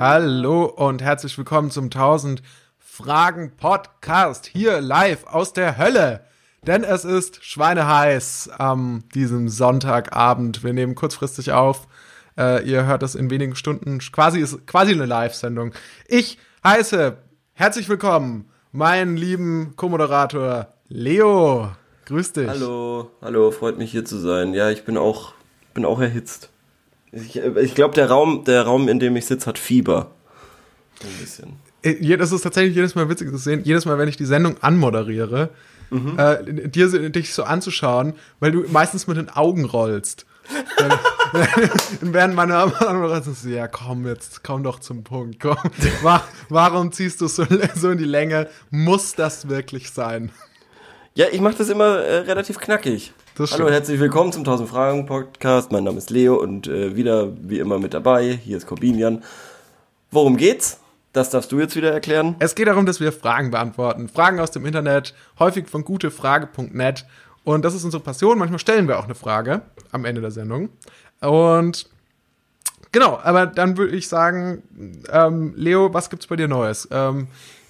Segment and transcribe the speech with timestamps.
[0.00, 2.40] Hallo und herzlich willkommen zum 1000
[2.78, 6.24] Fragen Podcast hier live aus der Hölle.
[6.66, 10.64] Denn es ist schweineheiß am diesem Sonntagabend.
[10.64, 11.86] Wir nehmen kurzfristig auf.
[12.38, 13.98] Äh, ihr hört das in wenigen Stunden.
[13.98, 15.74] Quasi ist quasi eine Live-Sendung.
[16.08, 17.18] Ich heiße
[17.52, 21.72] herzlich willkommen meinen lieben Co-Moderator Leo.
[22.06, 22.48] Grüß dich.
[22.48, 24.54] Hallo, hallo, freut mich hier zu sein.
[24.54, 25.34] Ja, ich bin auch,
[25.74, 26.49] bin auch erhitzt.
[27.12, 30.10] Ich, ich glaube, der Raum, der Raum, in dem ich sitze, hat Fieber.
[31.02, 31.52] Ein bisschen.
[31.82, 33.62] Äh, das ist tatsächlich jedes Mal witzig zu sehen.
[33.64, 35.50] Jedes Mal, wenn ich die Sendung anmoderiere,
[35.90, 36.18] mhm.
[36.18, 40.26] äh, dir dich so anzuschauen, weil du meistens mit den Augen rollst.
[42.00, 45.56] während meine andere so, ja komm jetzt, komm doch zum Punkt, komm.
[46.48, 48.48] Warum ziehst du so, so in die Länge?
[48.70, 50.32] Muss das wirklich sein?
[51.14, 53.12] Ja, ich mache das immer äh, relativ knackig.
[53.48, 55.72] Hallo, herzlich willkommen zum 1000 Fragen Podcast.
[55.72, 58.38] Mein Name ist Leo und äh, wieder wie immer mit dabei.
[58.44, 59.24] Hier ist Corbinian.
[60.10, 60.78] Worum geht's?
[61.14, 62.36] Das darfst du jetzt wieder erklären.
[62.38, 64.10] Es geht darum, dass wir Fragen beantworten.
[64.10, 67.06] Fragen aus dem Internet, häufig von gutefrage.net.
[67.42, 68.36] Und das ist unsere Passion.
[68.36, 70.68] Manchmal stellen wir auch eine Frage am Ende der Sendung.
[71.22, 71.88] Und
[72.92, 74.62] genau, aber dann würde ich sagen,
[75.10, 76.88] ähm, Leo, was gibt's bei dir Neues?
[76.90, 77.28] Ähm,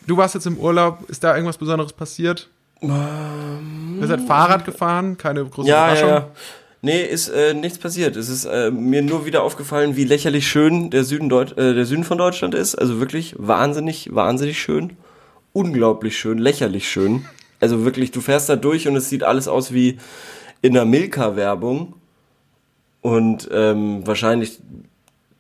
[0.09, 1.09] du warst jetzt im Urlaub.
[1.09, 2.51] Ist da irgendwas Besonderes passiert?
[2.83, 5.17] Ähm, Ihr seid Fahrrad gefahren?
[5.19, 6.09] Keine große ja, Überraschung?
[6.09, 6.31] Ja, ja.
[6.83, 8.17] Nee, ist äh, nichts passiert.
[8.17, 11.85] Es ist äh, mir nur wieder aufgefallen, wie lächerlich schön der Süden, Deut äh, der
[11.85, 12.75] Süden von Deutschland ist.
[12.75, 14.97] Also wirklich wahnsinnig, wahnsinnig schön.
[15.53, 17.27] Unglaublich schön, lächerlich schön.
[17.61, 19.99] Also wirklich, du fährst da durch und es sieht alles aus wie
[20.63, 21.97] in einer Milka-Werbung.
[23.03, 24.61] Und ähm, wahrscheinlich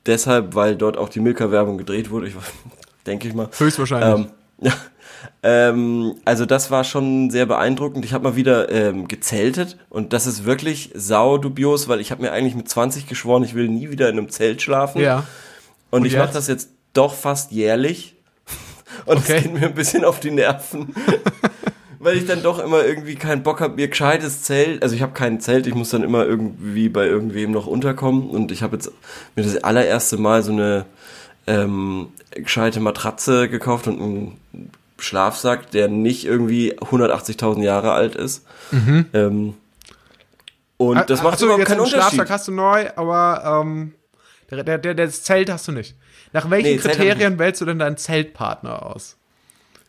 [0.04, 2.28] deshalb, weil dort auch die Milka-Werbung gedreht wurde.
[2.28, 2.34] Ich
[3.06, 3.48] denke ich mal.
[3.56, 4.26] Höchstwahrscheinlich.
[4.26, 4.72] Ähm, ja.
[5.42, 8.04] Ähm, also das war schon sehr beeindruckend.
[8.04, 12.32] Ich habe mal wieder ähm, gezeltet und das ist wirklich saudubios, weil ich habe mir
[12.32, 15.00] eigentlich mit 20 geschworen, ich will nie wieder in einem Zelt schlafen.
[15.00, 15.24] Ja.
[15.90, 18.16] Und, und ich mache das jetzt doch fast jährlich.
[19.06, 19.42] Und es okay.
[19.42, 20.94] geht mir ein bisschen auf die Nerven.
[22.00, 25.12] weil ich dann doch immer irgendwie keinen Bock habe, mir gescheites Zelt, also ich habe
[25.12, 28.90] kein Zelt, ich muss dann immer irgendwie bei irgendwem noch unterkommen und ich habe jetzt
[29.36, 30.86] mir das allererste Mal so eine
[31.46, 34.70] ähm, gescheite Matratze gekauft und einen
[35.02, 38.46] Schlafsack, der nicht irgendwie 180.000 Jahre alt ist.
[38.70, 39.06] Mhm.
[39.12, 39.54] Ähm,
[40.76, 42.00] und das macht Achso, überhaupt keinen Unterschied.
[42.00, 43.94] Schlafsack hast du neu, aber ähm,
[44.50, 45.94] der, der, der, das Zelt hast du nicht.
[46.32, 49.16] Nach welchen nee, Kriterien wählst du denn deinen Zeltpartner aus?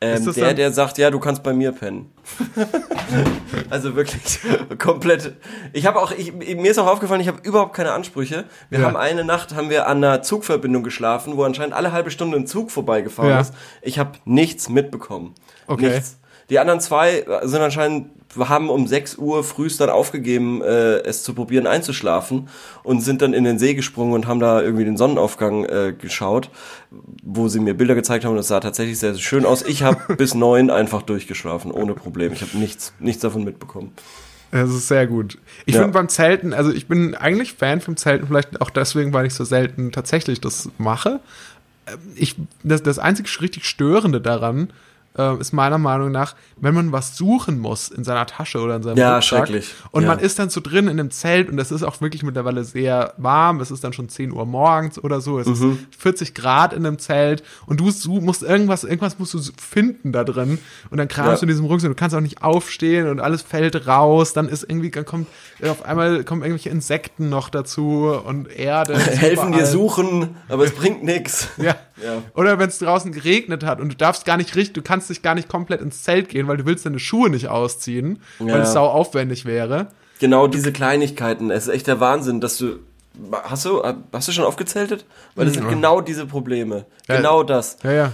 [0.04, 2.12] Ähm, der, der sagt, ja, du kannst bei mir pennen.
[3.70, 4.40] also wirklich
[4.80, 5.36] komplett.
[5.74, 8.46] Ich habe auch, ich, mir ist auch aufgefallen, ich habe überhaupt keine Ansprüche.
[8.72, 8.88] Wir ja.
[8.88, 12.48] haben eine Nacht, haben wir an einer Zugverbindung geschlafen, wo anscheinend alle halbe Stunde ein
[12.48, 13.42] Zug vorbeigefahren ja.
[13.42, 13.54] ist.
[13.84, 15.36] Ich habe nichts mitbekommen.
[15.68, 15.90] Okay.
[15.90, 16.18] Nichts.
[16.52, 21.34] Die anderen zwei sind anscheinend, haben um 6 Uhr frühst dann aufgegeben, äh, es zu
[21.34, 22.50] probieren einzuschlafen
[22.84, 26.50] und sind dann in den See gesprungen und haben da irgendwie den Sonnenaufgang äh, geschaut,
[27.24, 29.64] wo sie mir Bilder gezeigt haben und es sah tatsächlich sehr, sehr schön aus.
[29.64, 32.34] Ich habe bis neun einfach durchgeschlafen, ohne Problem.
[32.34, 33.94] Ich habe nichts, nichts davon mitbekommen.
[34.52, 35.38] Das ist sehr gut.
[35.66, 35.82] Ich ja.
[35.84, 39.34] finde beim Zelten, also ich bin eigentlich Fan vom Zelten, vielleicht auch deswegen, weil ich
[39.34, 41.22] so selten tatsächlich das mache.
[41.88, 44.74] Ähm, ich, das, das einzig richtig Störende daran
[45.18, 48.84] äh, ist meiner Meinung nach, wenn man was suchen muss in seiner Tasche oder in
[48.84, 49.74] seinem ja, Rucksack schrecklich.
[49.92, 50.10] und ja.
[50.10, 53.14] man ist dann so drin in einem Zelt und es ist auch wirklich mittlerweile sehr
[53.18, 55.80] warm, es ist dann schon 10 Uhr morgens oder so, es mhm.
[55.92, 60.12] ist 40 Grad in einem Zelt und du, du musst irgendwas, irgendwas musst du finden
[60.12, 61.36] da drin und dann kramst ja.
[61.38, 64.64] du in diesem Rucksack, du kannst auch nicht aufstehen und alles fällt raus, dann ist
[64.64, 65.28] irgendwie, dann kommt
[65.64, 68.98] auf einmal kommen irgendwelche Insekten noch dazu und Erde.
[68.98, 71.50] Helfen dir suchen, aber es bringt nichts.
[71.58, 71.76] Ja.
[72.04, 72.22] ja.
[72.36, 75.22] Oder wenn es draußen geregnet hat und du darfst gar nicht richtig, du kannst dich
[75.22, 78.54] gar nicht komplett ins Zelt gehen, weil du willst deine Schuhe nicht ausziehen, ja.
[78.54, 79.88] weil es sau aufwendig wäre.
[80.20, 81.50] Genau diese Kleinigkeiten.
[81.50, 82.80] Es ist echt der Wahnsinn, dass du
[83.44, 85.06] Hast du, hast du schon aufgezeltet?
[85.36, 86.86] Weil das sind genau diese Probleme.
[87.10, 87.18] Ja.
[87.18, 87.78] Genau das.
[87.84, 88.14] Ja, ja.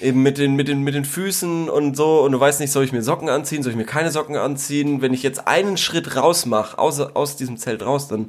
[0.00, 2.20] Eben mit den, mit, den, mit den Füßen und so.
[2.20, 5.00] Und du weißt nicht, soll ich mir Socken anziehen, soll ich mir keine Socken anziehen?
[5.00, 8.26] Wenn ich jetzt einen Schritt raus mache, aus, aus diesem Zelt raus, dann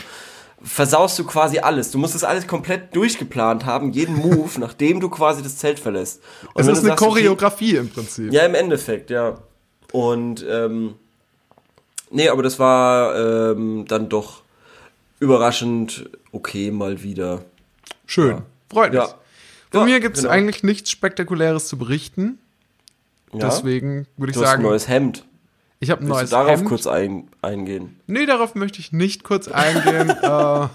[0.61, 1.91] versaust du quasi alles.
[1.91, 6.21] Du musst das alles komplett durchgeplant haben, jeden Move, nachdem du quasi das Zelt verlässt.
[6.53, 8.33] Und es ist eine sagst, Choreografie okay, im Prinzip.
[8.33, 9.37] Ja, im Endeffekt, ja.
[9.91, 10.95] Und ähm,
[12.09, 14.41] nee, aber das war ähm, dann doch
[15.19, 17.43] überraschend okay mal wieder.
[18.05, 18.45] Schön, ja.
[18.71, 19.01] freut mich.
[19.01, 19.15] Ja.
[19.71, 20.33] Von ja, mir gibt es genau.
[20.33, 22.39] eigentlich nichts Spektakuläres zu berichten.
[23.33, 24.51] Deswegen würde ich du sagen.
[24.51, 25.25] Hast ein neues Hemd.
[25.79, 26.69] Ich habe ein neues du darauf Hemd.
[26.69, 27.99] kurz ein, eingehen?
[28.07, 30.09] Nee, darauf möchte ich nicht kurz eingehen.
[30.23, 30.67] äh,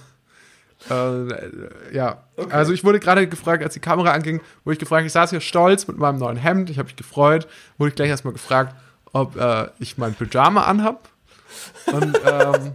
[0.90, 1.50] äh,
[1.92, 2.52] ja, okay.
[2.52, 5.40] also ich wurde gerade gefragt, als die Kamera anging, wurde ich gefragt, ich saß hier
[5.40, 7.46] stolz mit meinem neuen Hemd, ich habe mich gefreut,
[7.78, 8.74] wurde ich gleich erstmal gefragt,
[9.12, 11.08] ob äh, ich mein Pyjama anhab.
[11.92, 12.72] Und ähm,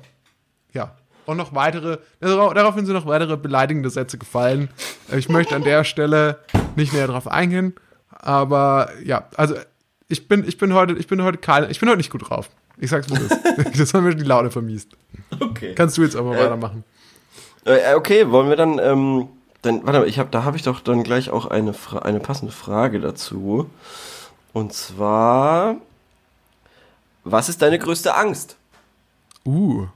[0.73, 0.95] ja,
[1.25, 4.69] auch noch weitere, daraufhin sind noch weitere beleidigende Sätze gefallen.
[5.15, 6.39] Ich möchte an der Stelle
[6.75, 7.73] nicht näher drauf eingehen.
[8.09, 9.55] Aber ja, also
[10.09, 12.49] ich bin, ich bin heute, ich bin heute keine, ich bin heute nicht gut drauf.
[12.77, 13.71] Ich sag's mal das.
[13.77, 14.95] das haben mir die Laune vermiest.
[15.39, 15.73] Okay.
[15.75, 16.83] Kannst du jetzt aber äh, weitermachen.
[17.65, 19.27] Äh, okay, wollen wir dann, ähm,
[19.61, 22.53] dann, warte mal, ich hab, da habe ich doch dann gleich auch eine, eine passende
[22.53, 23.69] Frage dazu.
[24.53, 25.77] Und zwar,
[27.23, 28.55] was ist deine größte Angst?
[29.45, 29.87] Uh.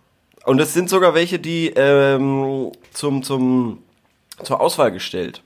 [0.43, 3.83] Und es sind sogar welche, die ähm, zum, zum,
[4.43, 5.43] zur Auswahl gestellt.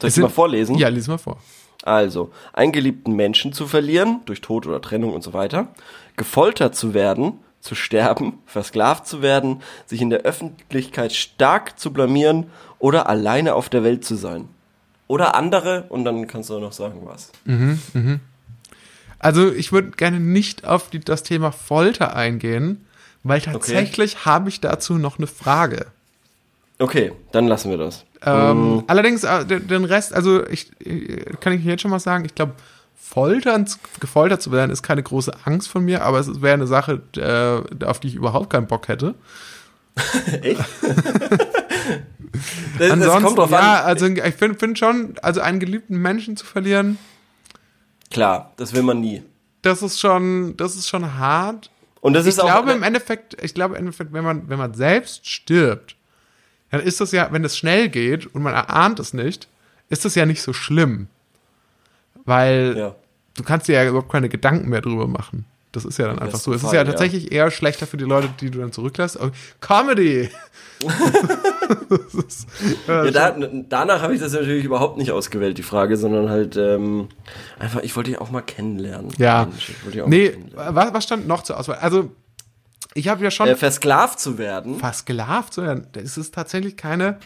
[0.00, 0.76] Soll ich es mal vorlesen?
[0.76, 1.38] Ja, lies mal vor.
[1.86, 5.68] Also, einen geliebten Menschen zu verlieren, durch Tod oder Trennung und so weiter,
[6.16, 12.46] gefoltert zu werden, zu sterben, versklavt zu werden, sich in der Öffentlichkeit stark zu blamieren
[12.78, 14.48] oder alleine auf der Welt zu sein.
[15.06, 17.30] Oder andere, und dann kannst du noch sagen, was.
[17.44, 18.20] Mhm, mhm.
[19.20, 22.84] Also, ich würde gerne nicht auf die, das Thema Folter eingehen,
[23.22, 24.24] weil tatsächlich okay.
[24.24, 25.86] habe ich dazu noch eine Frage.
[26.78, 28.04] Okay, dann lassen wir das.
[28.22, 28.84] Ähm, mm.
[28.86, 32.52] Allerdings, äh, den Rest, also ich, äh, kann ich jetzt schon mal sagen, ich glaube,
[32.94, 33.66] Foltern,
[34.00, 37.84] gefoltert zu werden, ist keine große Angst von mir, aber es wäre eine Sache, äh,
[37.84, 39.14] auf die ich überhaupt keinen Bock hätte.
[40.42, 40.60] Echt?
[42.78, 46.98] das, Ansonsten, das ja, also ich finde find schon, also einen geliebten Menschen zu verlieren.
[48.10, 49.22] Klar, das will man nie.
[49.62, 51.70] Das ist schon, das ist schon hart.
[52.00, 52.48] Und das ist ich auch.
[52.48, 55.95] Glaube im Endeffekt, ich glaube im Endeffekt, wenn man, wenn man selbst stirbt,
[56.70, 59.48] dann ist das ja, wenn es schnell geht und man erahnt es nicht,
[59.88, 61.08] ist das ja nicht so schlimm.
[62.24, 62.94] Weil ja.
[63.36, 65.44] du kannst dir ja überhaupt keine Gedanken mehr drüber machen.
[65.76, 66.54] Das ist ja dann einfach so.
[66.54, 69.18] Es ist ja tatsächlich eher schlechter für die Leute, die du dann zurücklässt.
[69.20, 69.30] Oh,
[69.60, 70.30] Comedy!
[72.26, 72.46] ist,
[72.88, 73.36] ja, da,
[73.68, 77.08] danach habe ich das natürlich überhaupt nicht ausgewählt, die Frage, sondern halt ähm,
[77.58, 79.12] einfach, ich wollte dich auch mal kennenlernen.
[79.18, 79.46] Ja.
[79.46, 79.72] Mensch,
[80.06, 80.32] nee.
[80.54, 81.76] Was, was stand noch zur Auswahl?
[81.76, 82.10] Also,
[82.94, 83.48] ich habe ja schon.
[83.48, 84.78] Äh, versklavt zu werden.
[84.78, 85.86] Versklavt zu werden.
[85.92, 87.18] Das ist tatsächlich keine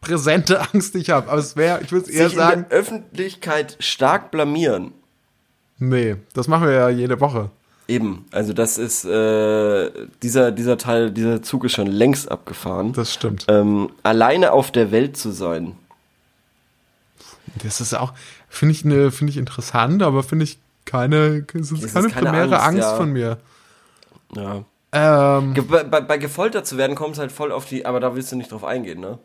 [0.00, 1.30] präsente Angst, die ich habe.
[1.30, 2.62] Aber es wäre, ich würde eher sagen.
[2.62, 4.92] In der Öffentlichkeit stark blamieren.
[5.78, 7.50] Nee, das machen wir ja jede Woche.
[7.86, 9.90] Eben, also das ist äh,
[10.22, 12.92] dieser dieser Teil, dieser Zug ist schon längst abgefahren.
[12.92, 13.46] Das stimmt.
[13.48, 15.74] Ähm, alleine auf der Welt zu sein.
[17.62, 18.12] Das ist auch,
[18.48, 22.60] finde ich, ne, finde ich interessant, aber finde ich keine, das ist keine, keine primäre
[22.60, 22.96] Angst, Angst ja.
[22.96, 23.38] von mir.
[24.34, 24.64] Ja.
[24.90, 28.14] Ähm, bei, bei, bei, gefoltert zu werden kommt es halt voll auf die, aber da
[28.14, 29.18] willst du nicht drauf eingehen, ne?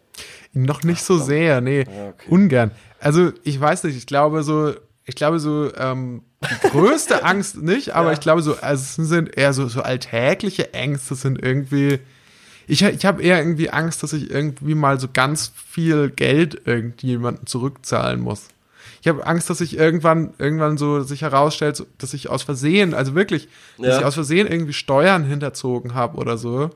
[0.51, 2.27] Noch nicht Ach, so sehr, nee, ja, okay.
[2.29, 2.71] ungern.
[2.99, 4.73] Also ich weiß nicht, ich glaube so,
[5.05, 8.13] ich glaube so, ähm, die größte Angst nicht, aber ja.
[8.13, 11.99] ich glaube so, also es sind eher so, so alltägliche Ängste sind irgendwie,
[12.67, 17.47] ich, ich habe eher irgendwie Angst, dass ich irgendwie mal so ganz viel Geld irgendjemanden
[17.47, 18.52] zurückzahlen muss
[19.03, 23.15] ich habe Angst, dass sich irgendwann, irgendwann so sich herausstellt, dass ich aus Versehen, also
[23.15, 23.99] wirklich, dass ja.
[23.99, 26.69] ich aus Versehen irgendwie Steuern hinterzogen habe oder so.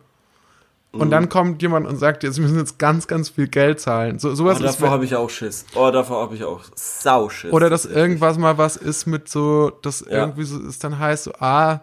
[0.92, 1.12] Und mhm.
[1.12, 4.20] dann kommt jemand und sagt, jetzt müssen jetzt ganz, ganz viel Geld zahlen.
[4.20, 5.66] So, sowas oh, davor habe ich auch Schiss.
[5.74, 7.54] Oh, davor habe ich auch Sauschiss.
[7.54, 10.18] Oder dass irgendwas mal was ist mit so, dass ja.
[10.18, 11.80] irgendwie so es dann heißt, so, ah,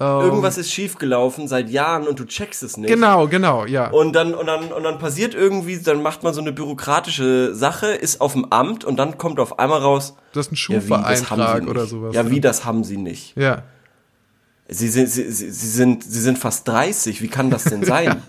[0.00, 2.88] ähm, Irgendwas ist schiefgelaufen seit Jahren und du checkst es nicht.
[2.88, 3.90] Genau, genau, ja.
[3.90, 7.88] Und dann, und dann, und dann passiert irgendwie, dann macht man so eine bürokratische Sache,
[7.88, 10.14] ist auf dem Amt und dann kommt auf einmal raus.
[10.32, 12.14] Das ist ein Schufa-Eintrag ja, oder sowas.
[12.14, 13.36] Ja, wie, das haben sie nicht.
[13.36, 13.64] Ja.
[14.68, 17.20] Sie sind, sie, sie, sie sind, sie sind fast 30.
[17.20, 18.22] Wie kann das denn sein?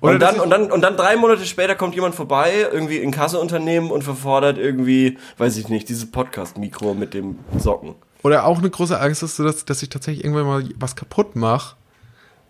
[0.00, 3.90] und dann, und dann, und dann drei Monate später kommt jemand vorbei, irgendwie in Kasseunternehmen
[3.90, 7.94] und verfordert irgendwie, weiß ich nicht, dieses Podcast-Mikro mit dem Socken.
[8.22, 11.76] Oder auch eine große Angst ist, dass, dass ich tatsächlich irgendwann mal was kaputt mache.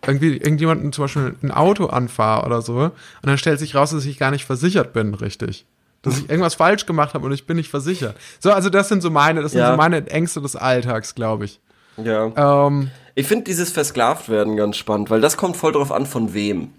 [0.05, 2.75] Irgendwie irgendjemanden zum Beispiel ein Auto anfahre oder so.
[2.77, 5.65] Und dann stellt sich raus, dass ich gar nicht versichert bin, richtig.
[6.03, 8.17] Dass ich irgendwas falsch gemacht habe und ich bin nicht versichert.
[8.41, 11.61] So, also das sind so meine, das sind so meine Ängste des Alltags, glaube ich.
[11.97, 12.67] Ja.
[12.67, 16.35] Ähm, ich finde dieses versklavt werden ganz spannend, weil das kommt voll drauf an, von
[16.35, 16.73] wem.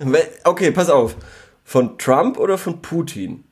[0.44, 1.16] Okay, pass auf.
[1.64, 3.42] Von Trump oder von Putin?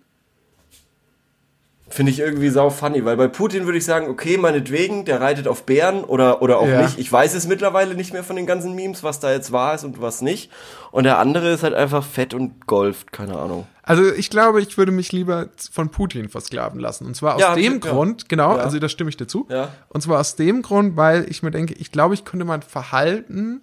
[1.88, 5.46] Finde ich irgendwie sau funny, weil bei Putin würde ich sagen, okay, meinetwegen, der reitet
[5.46, 6.82] auf Bären oder, oder auch ja.
[6.82, 6.98] nicht.
[6.98, 9.84] Ich weiß es mittlerweile nicht mehr von den ganzen Memes, was da jetzt wahr ist
[9.84, 10.50] und was nicht.
[10.90, 13.68] Und der andere ist halt einfach fett und golft, keine Ahnung.
[13.84, 17.06] Also ich glaube, ich würde mich lieber von Putin versklaven lassen.
[17.06, 17.78] Und zwar aus ja, dem ja.
[17.78, 19.46] Grund, genau, also da stimme ich dir zu.
[19.88, 23.60] Und zwar aus dem Grund, weil ich mir denke, ich glaube, ich könnte mein Verhalten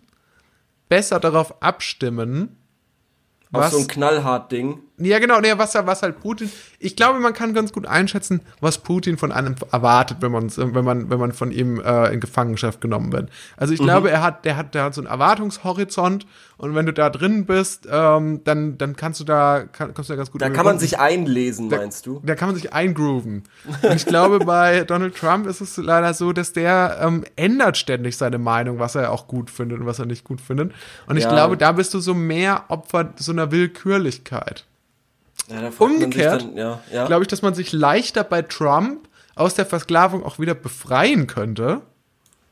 [0.88, 2.56] besser darauf abstimmen.
[3.52, 6.52] Auf was, so ein knallhart Ding ja, genau, nee, was, was halt Putin.
[6.78, 10.86] Ich glaube, man kann ganz gut einschätzen, was Putin von einem erwartet, wenn man, wenn
[10.86, 13.30] man, wenn man von ihm äh, in Gefangenschaft genommen wird.
[13.58, 13.86] Also ich mhm.
[13.86, 17.48] glaube, er hat, der hat, der hat so einen Erwartungshorizont und wenn du da drin
[17.48, 20.42] bist, ähm, dann, dann kannst du da, kann, kommst du da ganz gut.
[20.42, 22.22] Da kann man sich einlesen, da, meinst du?
[22.24, 23.44] Da kann man sich eingrooven.
[23.82, 28.16] Und ich glaube, bei Donald Trump ist es leider so, dass der ähm, ändert ständig
[28.16, 30.72] seine Meinung, was er auch gut findet und was er nicht gut findet.
[31.08, 31.32] Und ich ja.
[31.32, 34.66] glaube, da bist du so mehr Opfer so einer Willkürlichkeit.
[35.50, 37.06] Ja, Umgekehrt ja, ja.
[37.06, 41.82] glaube ich, dass man sich leichter bei Trump aus der Versklavung auch wieder befreien könnte.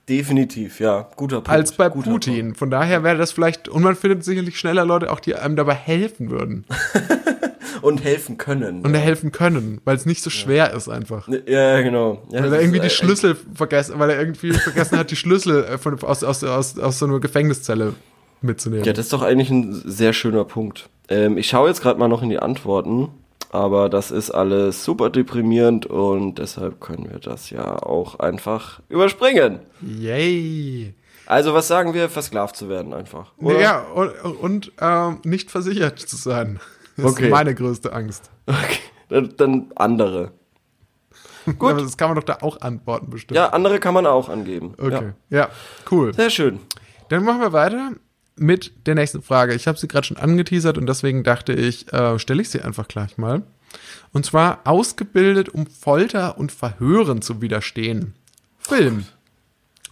[0.10, 1.50] Definitiv, ja, guter Punkt.
[1.50, 2.48] Als bei guter Putin.
[2.48, 2.58] Punkt.
[2.58, 5.76] Von daher wäre das vielleicht, und man findet sicherlich schneller Leute auch, die einem dabei
[5.76, 6.66] helfen würden.
[7.82, 8.82] und helfen können.
[8.84, 9.00] Und ja.
[9.00, 11.28] helfen können, weil es nicht so schwer ist einfach.
[11.46, 12.24] Ja, genau.
[12.32, 15.78] Ja, weil er irgendwie die Schlüssel vergessen, weil er irgendwie vergessen hat, die Schlüssel äh,
[15.78, 17.94] von, aus, aus, aus, aus so einer Gefängniszelle
[18.42, 18.86] mitzunehmen.
[18.86, 20.90] Ja, das ist doch eigentlich ein sehr schöner Punkt.
[21.12, 23.10] Ähm, ich schaue jetzt gerade mal noch in die Antworten,
[23.50, 29.60] aber das ist alles super deprimierend und deshalb können wir das ja auch einfach überspringen.
[29.82, 30.96] Yay!
[31.26, 33.34] Also was sagen wir, versklavt zu werden einfach?
[33.38, 33.60] Oder?
[33.60, 36.62] Ja, und, und ähm, nicht versichert zu sein.
[36.96, 37.26] Das okay.
[37.26, 38.32] ist meine größte Angst.
[38.46, 40.32] Okay, dann, dann andere.
[41.60, 41.78] Gut.
[41.78, 43.36] Das kann man doch da auch antworten bestimmt.
[43.36, 44.76] Ja, andere kann man auch angeben.
[44.78, 45.50] Okay, ja, ja
[45.92, 46.14] cool.
[46.14, 46.60] Sehr schön.
[47.10, 47.92] Dann machen wir weiter
[48.42, 49.54] mit der nächsten Frage.
[49.54, 52.88] Ich habe sie gerade schon angeteasert und deswegen dachte ich, äh, stelle ich sie einfach
[52.88, 53.44] gleich mal.
[54.12, 58.14] Und zwar ausgebildet, um Folter und Verhören zu widerstehen.
[58.60, 59.06] Film.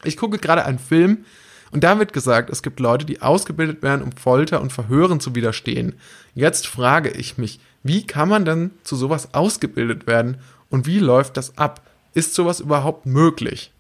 [0.04, 1.26] Ich gucke gerade einen Film
[1.72, 5.36] und da wird gesagt, es gibt Leute, die ausgebildet werden, um Folter und Verhören zu
[5.36, 5.96] widerstehen.
[6.34, 10.38] Jetzt frage ich mich, wie kann man denn zu sowas ausgebildet werden
[10.70, 11.82] und wie läuft das ab?
[12.14, 13.72] Ist sowas überhaupt möglich?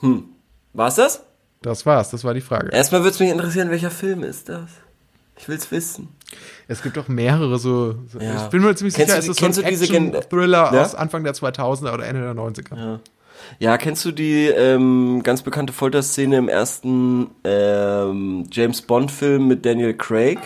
[0.00, 0.24] Hm.
[0.72, 1.25] War's das?
[1.66, 2.68] Das war's, das war die Frage.
[2.70, 4.70] Erstmal würde es mich interessieren, welcher Film ist das?
[5.36, 6.10] Ich will's wissen.
[6.68, 7.96] Es gibt doch mehrere so.
[8.06, 8.44] so ja.
[8.44, 10.82] Ich bin mir ziemlich kennst sicher, du, es ist so ein Action-Thriller ja?
[10.82, 12.76] aus Anfang der 2000er oder Ende der 90er.
[12.76, 13.00] Ja.
[13.58, 19.94] Ja, kennst du die ähm, ganz bekannte Folterszene im ersten ähm, James Bond-Film mit Daniel
[19.94, 20.38] Craig?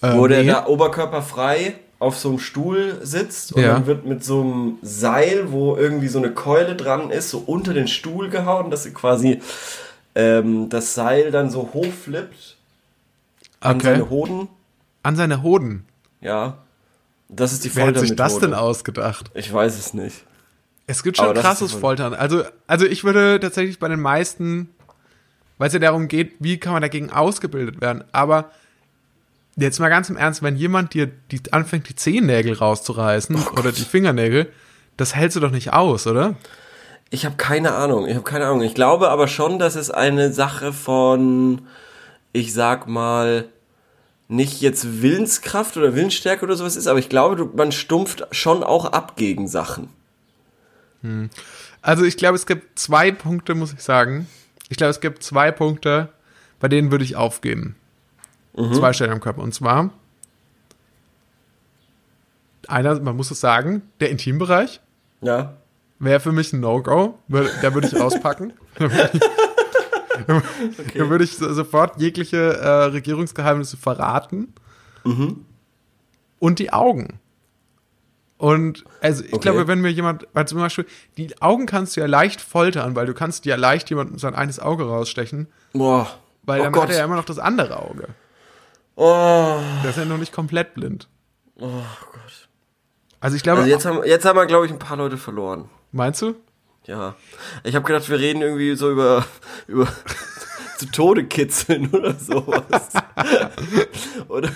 [0.00, 0.48] Ähm, wo der nee.
[0.48, 3.74] da oberkörperfrei auf so einem Stuhl sitzt und ja.
[3.74, 7.72] dann wird mit so einem Seil, wo irgendwie so eine Keule dran ist, so unter
[7.72, 9.40] den Stuhl gehauen, dass sie quasi
[10.14, 12.56] ähm, das Seil dann so hochflippt
[13.60, 13.86] an okay.
[13.86, 14.48] seine Hoden.
[15.02, 15.86] An seine Hoden?
[16.20, 16.58] Ja.
[17.28, 19.30] Das ist die Wer hat sich das denn ausgedacht?
[19.34, 20.24] Ich weiß es nicht.
[20.86, 22.14] Es gibt schon krasses Foltern.
[22.14, 24.68] Also, also ich würde tatsächlich bei den meisten,
[25.58, 28.04] weil es ja darum geht, wie kann man dagegen ausgebildet werden.
[28.12, 28.50] Aber
[29.56, 33.72] jetzt mal ganz im Ernst, wenn jemand dir die, anfängt, die Zehennägel rauszureißen oh oder
[33.72, 34.52] die Fingernägel,
[34.96, 36.36] das hältst du doch nicht aus, oder?
[37.10, 38.06] Ich habe keine Ahnung.
[38.06, 38.62] Ich habe keine Ahnung.
[38.62, 41.62] Ich glaube aber schon, dass es eine Sache von,
[42.32, 43.46] ich sag mal,
[44.28, 48.86] nicht jetzt Willenskraft oder Willensstärke oder sowas ist, aber ich glaube, man stumpft schon auch
[48.86, 49.88] ab gegen Sachen.
[51.02, 51.30] Hm.
[51.80, 54.26] Also ich glaube, es gibt zwei Punkte, muss ich sagen.
[54.68, 56.08] Ich glaube, es gibt zwei Punkte,
[56.58, 57.76] bei denen würde ich aufgeben.
[58.56, 58.74] Mhm.
[58.74, 59.42] Zwei Stellen am Körper.
[59.42, 59.90] Und zwar
[62.68, 64.80] einer, man muss es sagen, der Intimbereich.
[65.20, 65.54] Ja.
[65.98, 67.18] Wäre für mich ein No-Go.
[67.28, 68.52] Da würde ich auspacken.
[68.78, 68.88] da
[70.78, 71.08] okay.
[71.08, 74.52] würde ich sofort jegliche äh, Regierungsgeheimnisse verraten.
[75.04, 75.44] Mhm.
[76.38, 77.20] Und die Augen.
[78.38, 79.42] Und also ich okay.
[79.42, 80.84] glaube, wenn mir jemand, weil zum Beispiel,
[81.16, 84.60] die Augen kannst du ja leicht foltern, weil du kannst ja leicht jemandem sein eines
[84.60, 85.48] Auge rausstechen.
[85.72, 86.10] Boah.
[86.42, 86.82] Weil oh dann Gott.
[86.84, 88.08] hat er ja immer noch das andere Auge.
[88.96, 89.58] Oh.
[89.82, 91.08] Der ist ja noch nicht komplett blind.
[91.58, 91.68] Oh
[92.12, 92.48] Gott.
[93.20, 93.60] Also ich glaube.
[93.60, 95.68] Also jetzt haben, jetzt haben wir, glaube ich, ein paar Leute verloren.
[95.92, 96.34] Meinst du?
[96.86, 97.14] Ja.
[97.62, 99.24] Ich habe gedacht, wir reden irgendwie so über,
[99.66, 99.86] über
[100.78, 102.88] zu Tode kitzeln oder sowas.
[104.28, 104.50] oder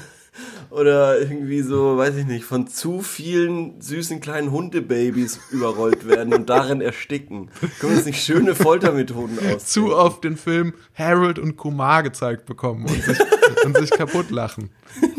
[0.70, 6.48] oder irgendwie so, weiß ich nicht, von zu vielen süßen kleinen Hundebabys überrollt werden und
[6.48, 7.50] darin ersticken.
[7.80, 9.66] Können wir uns nicht schöne Foltermethoden aus?
[9.66, 13.18] Zu oft den Film Harold und Kumar gezeigt bekommen und sich,
[13.64, 14.70] und sich kaputt lachen.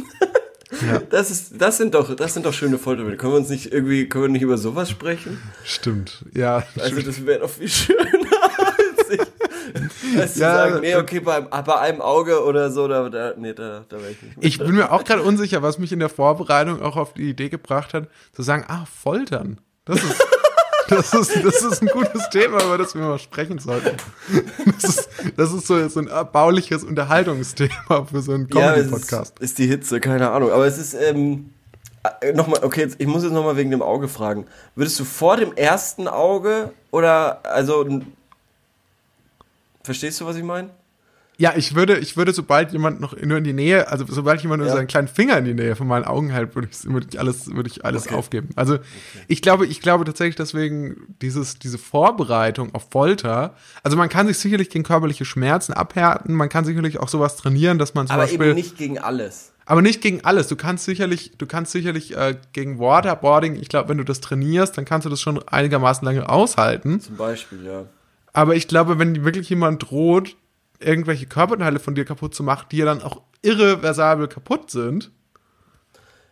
[0.87, 0.99] Ja.
[0.99, 3.19] Das, ist, das, sind doch, das sind doch schöne Foltermethoden.
[3.19, 5.37] Können wir uns nicht irgendwie, können wir nicht über sowas sprechen?
[5.63, 6.63] Stimmt, ja.
[6.79, 7.99] Also, das wäre doch viel schöner.
[10.15, 13.85] Weißt ja, sagen, nee, okay, bei, bei einem Auge oder so, da, da, nee, da,
[13.87, 14.37] da wäre ich nicht.
[14.37, 14.45] Mehr.
[14.45, 17.49] Ich bin mir auch gerade unsicher, was mich in der Vorbereitung auch auf die Idee
[17.49, 19.59] gebracht hat, zu sagen, ah, Foltern.
[19.85, 20.15] Das ist,
[20.91, 23.97] das ist, das ist ein gutes Thema, über das wir mal sprechen sollten.
[24.79, 29.35] Das ist, das ist so, so ein bauliches Unterhaltungsthema für so einen Comedy-Podcast.
[29.39, 30.51] Ja, ist, ist die Hitze, keine Ahnung.
[30.51, 31.51] Aber es ist, ähm,
[32.21, 34.45] äh, nochmal, okay, jetzt, ich muss jetzt nochmal wegen dem Auge fragen.
[34.75, 37.85] Würdest du vor dem ersten Auge oder, also
[39.83, 40.69] Verstehst du, was ich meine?
[41.41, 44.59] Ja, ich würde, ich würde, sobald jemand noch nur in die Nähe, also sobald jemand
[44.59, 44.75] nur ja.
[44.75, 47.47] seinen kleinen Finger in die Nähe von meinen Augen hält, würde ich, würde ich alles,
[47.47, 48.13] würde ich alles okay.
[48.13, 48.49] aufgeben.
[48.55, 48.83] Also okay.
[49.27, 53.55] ich glaube, ich glaube tatsächlich deswegen dieses, diese Vorbereitung auf Folter.
[53.81, 57.79] Also man kann sich sicherlich gegen körperliche Schmerzen abhärten, man kann sicherlich auch sowas trainieren,
[57.79, 59.51] dass man zum Aber Beispiel eben nicht gegen alles.
[59.65, 60.47] Aber nicht gegen alles.
[60.47, 64.77] Du kannst sicherlich, du kannst sicherlich äh, gegen Waterboarding, ich glaube, wenn du das trainierst,
[64.77, 67.01] dann kannst du das schon einigermaßen lange aushalten.
[67.01, 67.85] Zum Beispiel, ja.
[68.31, 70.35] Aber ich glaube, wenn wirklich jemand droht,
[70.83, 75.11] irgendwelche Körperteile von dir kaputt zu machen, die ja dann auch irreversibel kaputt sind,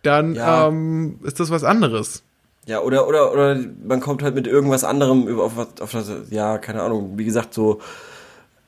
[0.04, 0.68] dann ja.
[0.68, 2.24] ähm, ist das was anderes.
[2.66, 6.84] Ja, oder, oder, oder man kommt halt mit irgendwas anderem auf, auf das, ja, keine
[6.84, 7.80] Ahnung, wie gesagt, so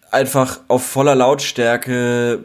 [0.10, 2.40] einfach auf voller Lautstärke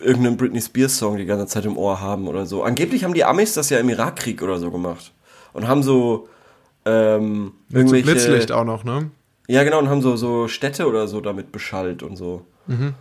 [0.00, 2.62] irgendeinen Britney Spears Song die ganze Zeit im Ohr haben oder so.
[2.62, 5.12] Angeblich haben die Amis das ja im Irakkrieg oder so gemacht
[5.52, 6.28] und haben so
[6.84, 9.10] ähm, irgendwelche so Blitzlicht auch noch, ne?
[9.46, 12.46] Ja, genau, und haben so so Städte oder so damit beschallt und so.
[12.66, 12.94] Mhm.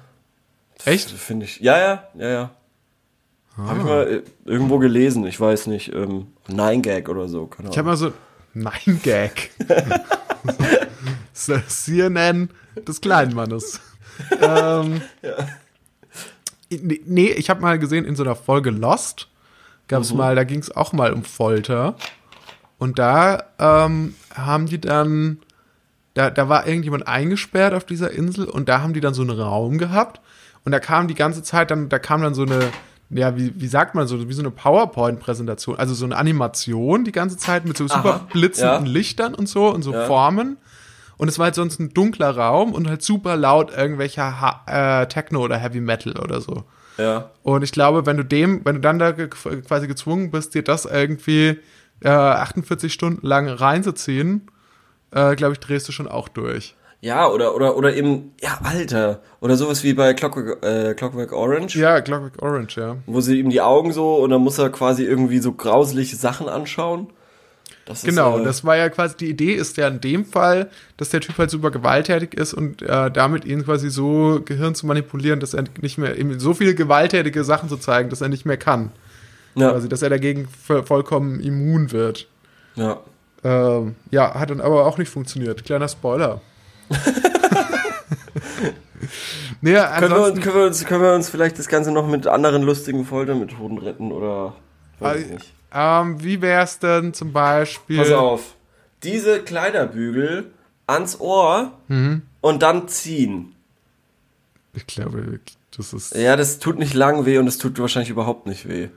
[0.85, 1.09] Echt?
[1.09, 1.59] Finde ich.
[1.59, 2.51] Ja, ja, ja, ja.
[3.57, 3.67] Ah.
[3.67, 7.45] Habe ich mal äh, irgendwo gelesen, ich weiß nicht, ähm, Nine Gag oder so.
[7.47, 8.13] Keine ich habe mal so
[8.53, 9.51] Nine Gag.
[11.33, 12.49] CNN
[12.87, 13.79] des kleinen Mannes.
[14.41, 15.35] ähm, ja.
[17.05, 19.27] Nee, ich habe mal gesehen in so einer Folge Lost
[19.87, 20.17] gab es mhm.
[20.17, 21.95] mal, da ging es auch mal um Folter.
[22.77, 25.39] Und da ähm, haben die dann
[26.13, 29.39] da, da war irgendjemand eingesperrt auf dieser Insel und da haben die dann so einen
[29.39, 30.21] Raum gehabt
[30.65, 32.69] und da kam die ganze Zeit dann, da kam dann so eine,
[33.09, 37.11] ja, wie, wie sagt man so, wie so eine PowerPoint-Präsentation, also so eine Animation die
[37.11, 38.91] ganze Zeit mit so super Aha, blitzenden ja.
[38.91, 40.05] Lichtern und so und so ja.
[40.05, 40.57] Formen.
[41.17, 45.07] Und es war halt sonst ein dunkler Raum und halt super laut irgendwelcher ha äh,
[45.07, 46.63] Techno oder Heavy Metal oder so.
[46.97, 47.31] Ja.
[47.43, 50.63] Und ich glaube, wenn du dem, wenn du dann da ge quasi gezwungen bist, dir
[50.63, 51.59] das irgendwie
[52.01, 54.47] äh, 48 Stunden lang reinzuziehen,
[55.13, 56.75] äh, glaube ich, drehst du schon auch durch.
[57.03, 59.19] Ja, oder, oder, oder eben, ja, Alter.
[59.41, 61.75] Oder sowas wie bei Clockwork, äh, Clockwork Orange.
[61.75, 62.95] Ja, Clockwork Orange, ja.
[63.07, 66.47] Wo sie ihm die Augen so und dann muss er quasi irgendwie so grauselige Sachen
[66.47, 67.07] anschauen.
[67.85, 70.69] Das genau, ist, äh, das war ja quasi, die Idee ist ja in dem Fall,
[70.95, 74.85] dass der Typ halt super gewalttätig ist und äh, damit ihn quasi so Gehirn zu
[74.85, 78.45] manipulieren, dass er nicht mehr, ihm so viele gewalttätige Sachen zu zeigen, dass er nicht
[78.45, 78.91] mehr kann.
[79.55, 79.71] Ja.
[79.71, 82.27] Quasi, dass er dagegen vollkommen immun wird.
[82.75, 83.01] Ja.
[83.43, 85.65] Ähm, ja, hat dann aber auch nicht funktioniert.
[85.65, 86.41] Kleiner Spoiler.
[89.61, 92.25] nee, können, wir uns, können, wir uns, können wir uns vielleicht das Ganze noch mit
[92.27, 94.55] anderen lustigen Foltermethoden retten oder
[94.99, 95.53] weiß ich nicht.
[95.73, 97.97] Ähm, wie wäre es denn zum Beispiel?
[97.97, 98.55] Pass auf.
[99.03, 100.51] Diese Kleiderbügel
[100.87, 102.21] ans Ohr mhm.
[102.41, 103.55] und dann ziehen.
[104.73, 105.39] Ich glaube,
[105.75, 106.15] das ist.
[106.15, 108.89] Ja, das tut nicht lang weh und es tut wahrscheinlich überhaupt nicht weh.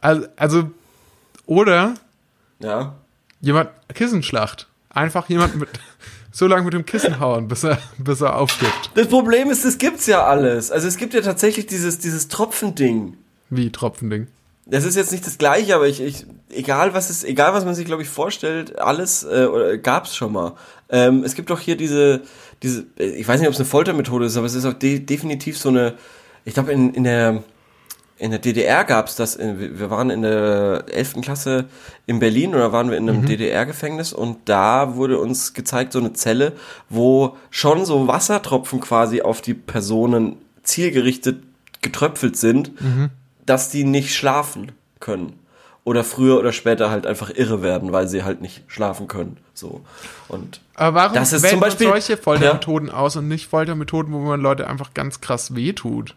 [0.00, 0.70] Also, also
[1.46, 1.94] oder?
[2.58, 2.96] Ja
[3.40, 4.66] jemand, Kissenschlacht.
[4.90, 5.68] Einfach jemand mit,
[6.32, 8.90] so lange mit dem Kissen hauen, bis er, bis er aufgibt.
[8.94, 10.70] Das Problem ist, es gibt's ja alles.
[10.70, 13.16] Also es gibt ja tatsächlich dieses, dieses Tropfending.
[13.50, 14.28] Wie Tropfending?
[14.66, 17.74] Das ist jetzt nicht das gleiche, aber ich, ich egal was es, egal was man
[17.74, 20.54] sich, glaube ich, vorstellt, alles äh, gab's schon mal.
[20.90, 22.22] Ähm, es gibt doch hier diese,
[22.62, 25.58] diese, ich weiß nicht, ob es eine Foltermethode ist, aber es ist auch de definitiv
[25.58, 25.94] so eine,
[26.44, 27.42] ich glaube, in, in der
[28.18, 31.20] in der DDR gab's das, in, wir waren in der 11.
[31.22, 31.66] Klasse
[32.06, 33.26] in Berlin oder waren wir in einem mhm.
[33.26, 36.52] DDR-Gefängnis und da wurde uns gezeigt so eine Zelle,
[36.88, 41.42] wo schon so Wassertropfen quasi auf die Personen zielgerichtet
[41.80, 43.10] getröpfelt sind, mhm.
[43.46, 45.38] dass die nicht schlafen können.
[45.84, 49.38] Oder früher oder später halt einfach irre werden, weil sie halt nicht schlafen können.
[49.54, 49.80] So.
[50.26, 52.94] Und Aber warum das ist zum Beispiel solche Foltermethoden ja?
[52.94, 56.14] aus und nicht Foltermethoden, wo man Leute einfach ganz krass wehtut?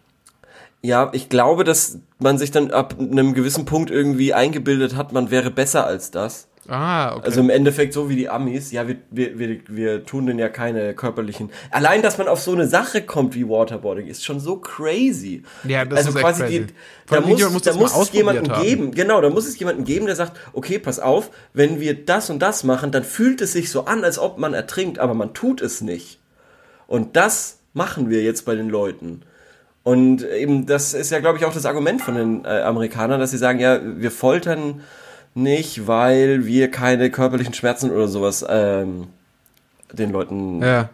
[0.82, 5.30] Ja, ich glaube, dass man sich dann ab einem gewissen Punkt irgendwie eingebildet hat, man
[5.30, 6.48] wäre besser als das.
[6.68, 7.26] Ah, okay.
[7.26, 10.48] Also im Endeffekt so wie die Amis, ja, wir, wir, wir, wir tun denn ja
[10.48, 11.50] keine körperlichen.
[11.72, 15.44] Allein, dass man auf so eine Sache kommt wie Waterboarding, ist schon so crazy.
[15.64, 16.60] Ja, das also ist quasi crazy.
[16.68, 16.74] Die,
[17.08, 18.64] da muss, muss, da muss es jemanden haben.
[18.64, 22.30] geben, genau, da muss es jemanden geben, der sagt, okay, pass auf, wenn wir das
[22.30, 25.34] und das machen, dann fühlt es sich so an, als ob man ertrinkt, aber man
[25.34, 26.20] tut es nicht.
[26.86, 29.24] Und das machen wir jetzt bei den Leuten.
[29.84, 33.32] Und eben, das ist ja, glaube ich, auch das Argument von den äh, Amerikanern, dass
[33.32, 34.82] sie sagen, ja, wir foltern
[35.34, 39.08] nicht, weil wir keine körperlichen Schmerzen oder sowas ähm,
[39.92, 40.90] den Leuten ja.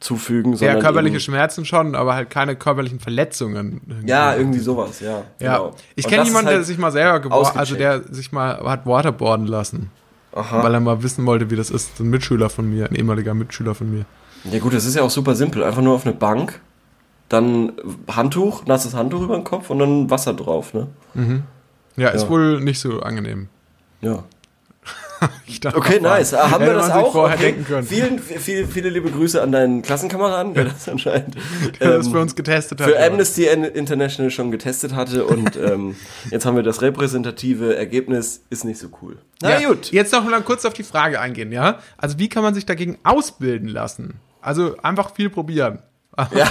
[0.00, 0.56] zufügen.
[0.56, 3.80] Sondern ja, körperliche Schmerzen schon, aber halt keine körperlichen Verletzungen.
[3.86, 4.08] Irgendwie.
[4.08, 5.22] Ja, irgendwie sowas, ja.
[5.40, 5.56] ja.
[5.56, 5.74] Genau.
[5.94, 9.46] Ich kenne jemanden, halt der sich mal selber geboren, also der sich mal hat waterboarden
[9.46, 9.90] lassen.
[10.32, 10.62] Aha.
[10.62, 11.98] Weil er mal wissen wollte, wie das ist.
[11.98, 14.04] Ein Mitschüler von mir, ein ehemaliger Mitschüler von mir.
[14.44, 15.64] Ja gut, das ist ja auch super simpel.
[15.64, 16.60] Einfach nur auf eine Bank
[17.28, 17.72] dann
[18.08, 20.88] Handtuch, nasses Handtuch über den Kopf und dann Wasser drauf, ne?
[21.14, 21.42] Mhm.
[21.96, 22.28] Ja, ist ja.
[22.28, 23.48] wohl nicht so angenehm.
[24.00, 24.24] Ja.
[25.74, 26.32] okay, nice.
[26.32, 27.12] Haben wir das auch?
[27.12, 27.46] Vorher okay.
[27.46, 27.86] denken können.
[27.86, 31.34] Vielen, viele, viele liebe Grüße an deinen Klassenkameraden, der das anscheinend
[31.80, 32.88] der ähm, das für uns getestet hat.
[32.88, 35.96] Für Amnesty International schon getestet hatte und ähm,
[36.30, 39.18] jetzt haben wir das repräsentative Ergebnis, ist nicht so cool.
[39.42, 39.90] Na ja, gut.
[39.90, 41.78] Jetzt noch mal kurz auf die Frage eingehen, ja?
[41.96, 44.20] Also wie kann man sich dagegen ausbilden lassen?
[44.40, 45.80] Also einfach viel probieren.
[46.34, 46.48] Ja.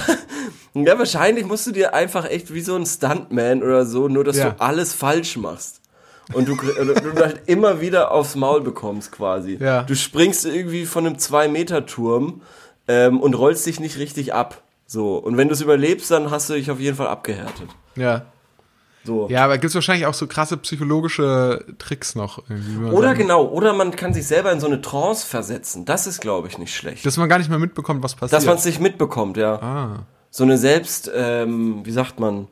[0.74, 4.36] ja, wahrscheinlich musst du dir einfach echt wie so ein Stuntman oder so, nur dass
[4.36, 4.50] ja.
[4.50, 5.80] du alles falsch machst
[6.32, 9.58] und du, du halt immer wieder aufs Maul bekommst quasi.
[9.60, 9.82] Ja.
[9.82, 12.42] Du springst irgendwie von einem 2-Meter-Turm
[12.88, 14.62] ähm, und rollst dich nicht richtig ab.
[14.86, 15.16] So.
[15.16, 17.68] Und wenn du es überlebst, dann hast du dich auf jeden Fall abgehärtet.
[17.96, 18.26] Ja.
[19.06, 19.28] So.
[19.30, 22.42] Ja, aber gibt es wahrscheinlich auch so krasse psychologische Tricks noch.
[22.90, 23.20] Oder sagen.
[23.20, 25.84] genau, oder man kann sich selber in so eine Trance versetzen.
[25.84, 27.06] Das ist, glaube ich, nicht schlecht.
[27.06, 28.32] Dass man gar nicht mehr mitbekommt, was passiert.
[28.32, 29.54] Dass man es nicht mitbekommt, ja.
[29.62, 30.06] Ah.
[30.30, 32.48] So eine Selbst, ähm, wie sagt man,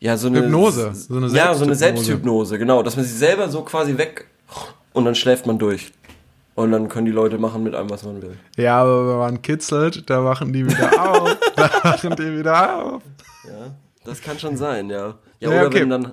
[0.00, 0.92] ja, so eine Hypnose.
[0.94, 2.82] So eine ja, so eine Selbsthypnose, genau.
[2.82, 4.26] Dass man sich selber so quasi weg
[4.92, 5.92] und dann schläft man durch.
[6.54, 8.36] Und dann können die Leute machen mit einem, was man will.
[8.56, 11.36] Ja, aber wenn man kitzelt, da wachen die wieder auf.
[11.54, 13.02] da wachen die wieder auf.
[13.44, 15.14] Ja, das kann schon sein, ja.
[15.40, 15.80] Ja, ja oder okay.
[15.80, 16.12] wenn dann.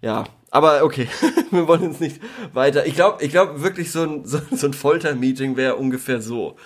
[0.00, 1.08] Ja, aber okay,
[1.50, 2.20] wir wollen uns nicht
[2.52, 2.86] weiter.
[2.86, 6.56] Ich glaube ich glaub wirklich, so ein, so, so ein Folter-Meeting wäre ungefähr so.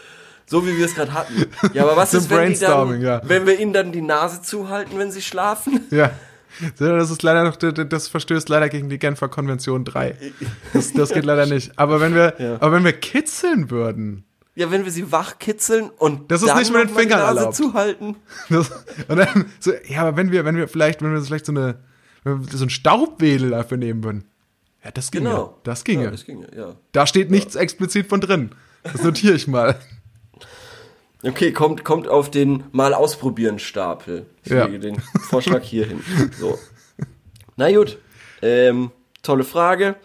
[0.44, 1.46] So wie wir es gerade hatten.
[1.74, 3.20] Ja, aber was ist, wenn, dann, ja.
[3.24, 5.80] wenn wir ihnen dann die Nase zuhalten, wenn sie schlafen?
[5.90, 6.10] Ja.
[6.78, 10.16] Das ist leider noch, das verstößt leider gegen die Genfer Konvention 3.
[10.72, 11.78] Das, das geht leider nicht.
[11.78, 12.54] Aber wenn wir, ja.
[12.54, 14.24] aber wenn wir kitzeln würden.
[14.58, 17.50] Ja, wenn wir sie wach kitzeln und das ist nicht mit den Fingern die Nase
[17.50, 18.16] zuhalten.
[18.48, 18.72] Das,
[19.06, 21.78] und dann so, ja, aber wenn wir, wenn wir vielleicht, wenn wir vielleicht so eine,
[22.24, 24.24] so ein Staubwedel dafür nehmen würden.
[24.84, 25.28] Ja, das ginge.
[25.28, 25.58] Genau.
[25.62, 26.04] Das ginge.
[26.06, 26.74] Ja, das ginge ja.
[26.90, 28.50] Da steht nichts explizit von drin.
[28.82, 29.78] Das notiere ich mal.
[31.24, 34.26] Okay, kommt, kommt auf den mal ausprobieren Stapel.
[34.44, 34.66] Ich ja.
[34.66, 36.00] lege den Vorschlag hier hin.
[36.38, 36.56] So.
[37.56, 37.98] Na gut.
[38.40, 38.92] Ähm,
[39.24, 39.96] tolle Frage.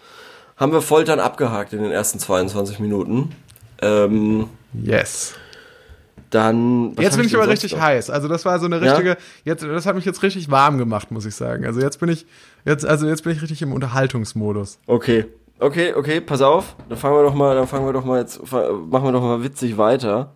[0.57, 3.35] Haben wir Foltern abgehakt in den ersten 22 Minuten.
[3.83, 5.35] Ähm, yes.
[6.29, 6.95] Dann.
[6.99, 7.81] Jetzt bin ich aber richtig noch?
[7.81, 8.09] heiß.
[8.09, 9.09] Also das war so eine richtige.
[9.09, 9.17] Ja?
[9.45, 11.65] Jetzt, das hat mich jetzt richtig warm gemacht, muss ich sagen.
[11.65, 12.25] Also jetzt bin ich
[12.65, 14.79] jetzt, also jetzt bin ich richtig im Unterhaltungsmodus.
[14.87, 15.25] Okay,
[15.59, 16.21] okay, okay.
[16.21, 16.75] Pass auf.
[16.89, 19.43] Dann fangen wir doch mal, dann fangen wir doch mal jetzt, machen wir doch mal
[19.43, 20.33] witzig weiter.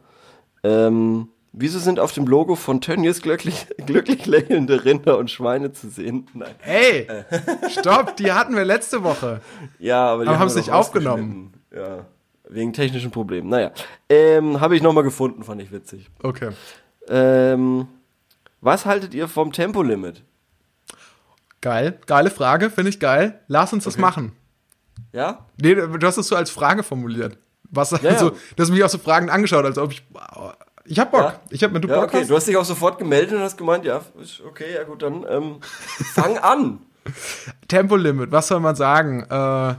[0.63, 5.89] Ähm, wieso sind auf dem Logo von Tönnies glücklich, glücklich lächelnde Rinder und Schweine zu
[5.89, 6.27] sehen?
[6.35, 6.53] Nein.
[6.59, 7.07] Hey,
[7.69, 9.41] stopp, die hatten wir letzte Woche.
[9.79, 11.53] Ja, aber die aber haben es nicht aufgenommen.
[11.73, 12.05] Ja,
[12.49, 13.49] wegen technischen Problemen.
[13.49, 13.71] Naja,
[14.09, 16.09] ähm, habe ich nochmal gefunden, fand ich witzig.
[16.23, 16.51] Okay.
[17.07, 17.87] Ähm,
[18.61, 20.23] was haltet ihr vom Tempolimit?
[21.61, 23.39] Geil, geile Frage, finde ich geil.
[23.47, 23.95] Lass uns okay.
[23.95, 24.31] das machen.
[25.11, 25.45] Ja?
[25.61, 27.37] Nee, du hast es so als Frage formuliert.
[27.69, 28.35] Was ja, also, ja.
[28.55, 30.03] dass mich auch so Fragend angeschaut, als ob ich.
[30.85, 31.21] Ich hab Bock.
[31.21, 31.41] Ja.
[31.49, 32.21] Ich hab mit du ja, Bock okay.
[32.21, 32.29] Hast.
[32.29, 33.99] Du hast dich auch sofort gemeldet und hast gemeint, ja,
[34.47, 35.57] okay, ja gut, dann ähm,
[36.13, 36.79] fang an.
[37.67, 39.23] Tempolimit, was soll man sagen?
[39.23, 39.75] Äh,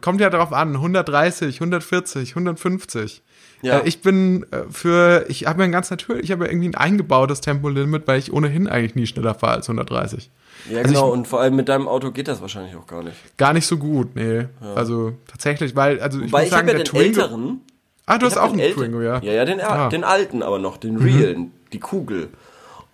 [0.00, 3.22] kommt ja darauf an, 130, 140, 150.
[3.62, 3.78] Ja.
[3.78, 6.68] Äh, ich bin äh, für, ich habe ja ein ganz natürlich, ich habe ja irgendwie
[6.68, 10.30] ein eingebautes Tempolimit, weil ich ohnehin eigentlich nie schneller fahre als 130.
[10.70, 13.02] Ja, also genau, ich, und vor allem mit deinem Auto geht das wahrscheinlich auch gar
[13.02, 13.16] nicht.
[13.36, 14.38] Gar nicht so gut, nee.
[14.38, 14.74] Ja.
[14.74, 17.60] Also tatsächlich, weil, also ich Wobei muss ich sagen, ja der den Twingo, älteren.
[18.06, 19.20] Ah, du hast auch einen Twingo, ja.
[19.22, 19.88] Ja, ja, den, ah.
[19.88, 21.52] den alten aber noch, den realen, mhm.
[21.72, 22.28] die Kugel.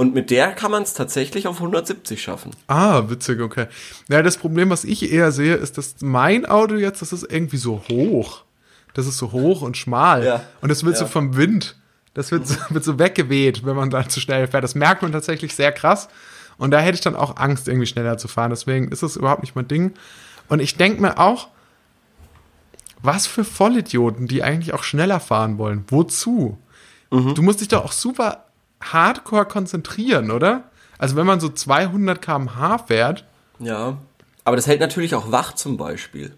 [0.00, 2.52] Und mit der kann man es tatsächlich auf 170 schaffen.
[2.68, 3.66] Ah, witzig, okay.
[4.08, 7.58] Ja, das Problem, was ich eher sehe, ist, dass mein Auto jetzt, das ist irgendwie
[7.58, 8.44] so hoch.
[8.94, 10.24] Das ist so hoch und schmal.
[10.24, 10.42] Ja.
[10.62, 11.00] Und das wird ja.
[11.00, 11.76] so vom Wind.
[12.14, 14.64] Das wird, so, wird so weggeweht, wenn man dann zu schnell fährt.
[14.64, 16.08] Das merkt man tatsächlich sehr krass.
[16.56, 18.48] Und da hätte ich dann auch Angst, irgendwie schneller zu fahren.
[18.48, 19.92] Deswegen ist es überhaupt nicht mein Ding.
[20.48, 21.48] Und ich denke mir auch,
[23.02, 25.84] was für Vollidioten, die eigentlich auch schneller fahren wollen.
[25.88, 26.56] Wozu?
[27.10, 27.34] Mhm.
[27.34, 28.46] Du musst dich doch auch super
[28.80, 30.64] hardcore konzentrieren, oder?
[30.98, 33.24] Also wenn man so 200 km/h fährt.
[33.58, 33.98] Ja,
[34.44, 36.34] aber das hält natürlich auch wach zum Beispiel.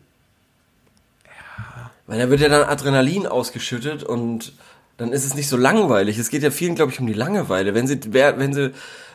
[1.25, 1.91] Ja.
[2.07, 4.53] Weil da wird ja dann Adrenalin ausgeschüttet und
[4.97, 6.19] dann ist es nicht so langweilig.
[6.19, 7.75] Es geht ja vielen, glaube ich, um die Langeweile.
[7.75, 8.73] Wenn sie, wenn sie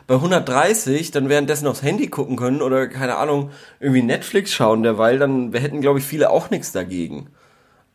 [0.07, 5.19] bei 130 dann währenddessen aufs Handy gucken können oder keine Ahnung, irgendwie Netflix schauen derweil,
[5.19, 7.27] dann hätten, glaube ich, viele auch nichts dagegen.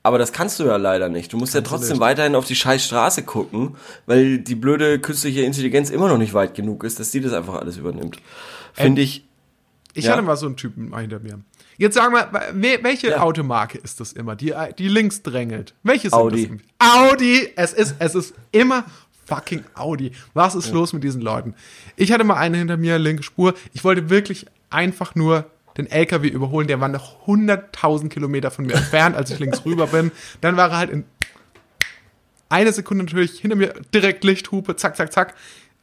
[0.02, 1.32] Aber das kannst du ja leider nicht.
[1.32, 5.42] Du musst kannst ja trotzdem weiterhin auf die scheiß Straße gucken, weil die blöde künstliche
[5.42, 8.18] Intelligenz immer noch nicht weit genug ist, dass die das einfach alles übernimmt.
[8.72, 9.24] Finde ähm, ich.
[9.94, 10.12] Ich ja.
[10.12, 11.40] hatte mal so einen Typen hinter mir.
[11.78, 12.30] Jetzt sagen wir,
[12.82, 13.20] welche ja.
[13.20, 15.74] Automarke ist das immer, die, die links drängelt?
[15.82, 16.58] Welches Audi.
[16.78, 17.50] Audi.
[17.56, 18.84] Es ist, es ist immer
[19.26, 20.12] fucking Audi.
[20.34, 20.74] Was ist ja.
[20.74, 21.54] los mit diesen Leuten?
[21.96, 23.54] Ich hatte mal eine hinter mir, linke Spur.
[23.72, 26.68] Ich wollte wirklich einfach nur den LKW überholen.
[26.68, 30.12] Der war noch 100.000 Kilometer von mir entfernt, als ich links rüber bin.
[30.40, 31.04] Dann war er halt in
[32.48, 35.34] eine Sekunde natürlich hinter mir direkt Lichthupe, zack, zack, zack.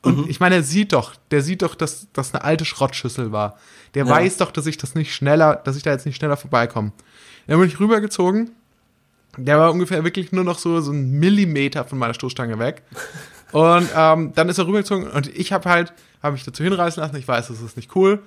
[0.01, 0.29] Und mhm.
[0.29, 3.57] ich meine, er sieht doch, der sieht doch, dass das eine alte Schrottschüssel war.
[3.95, 4.11] Der ja.
[4.11, 6.91] weiß doch, dass ich das nicht schneller, dass ich da jetzt nicht schneller vorbeikomme.
[7.47, 8.51] Dann bin ich rübergezogen.
[9.37, 12.83] Der war ungefähr wirklich nur noch so, so ein Millimeter von meiner Stoßstange weg.
[13.51, 17.15] Und ähm, dann ist er rübergezogen und ich habe halt, habe mich dazu hinreißen lassen.
[17.15, 18.21] Ich weiß, das ist nicht cool.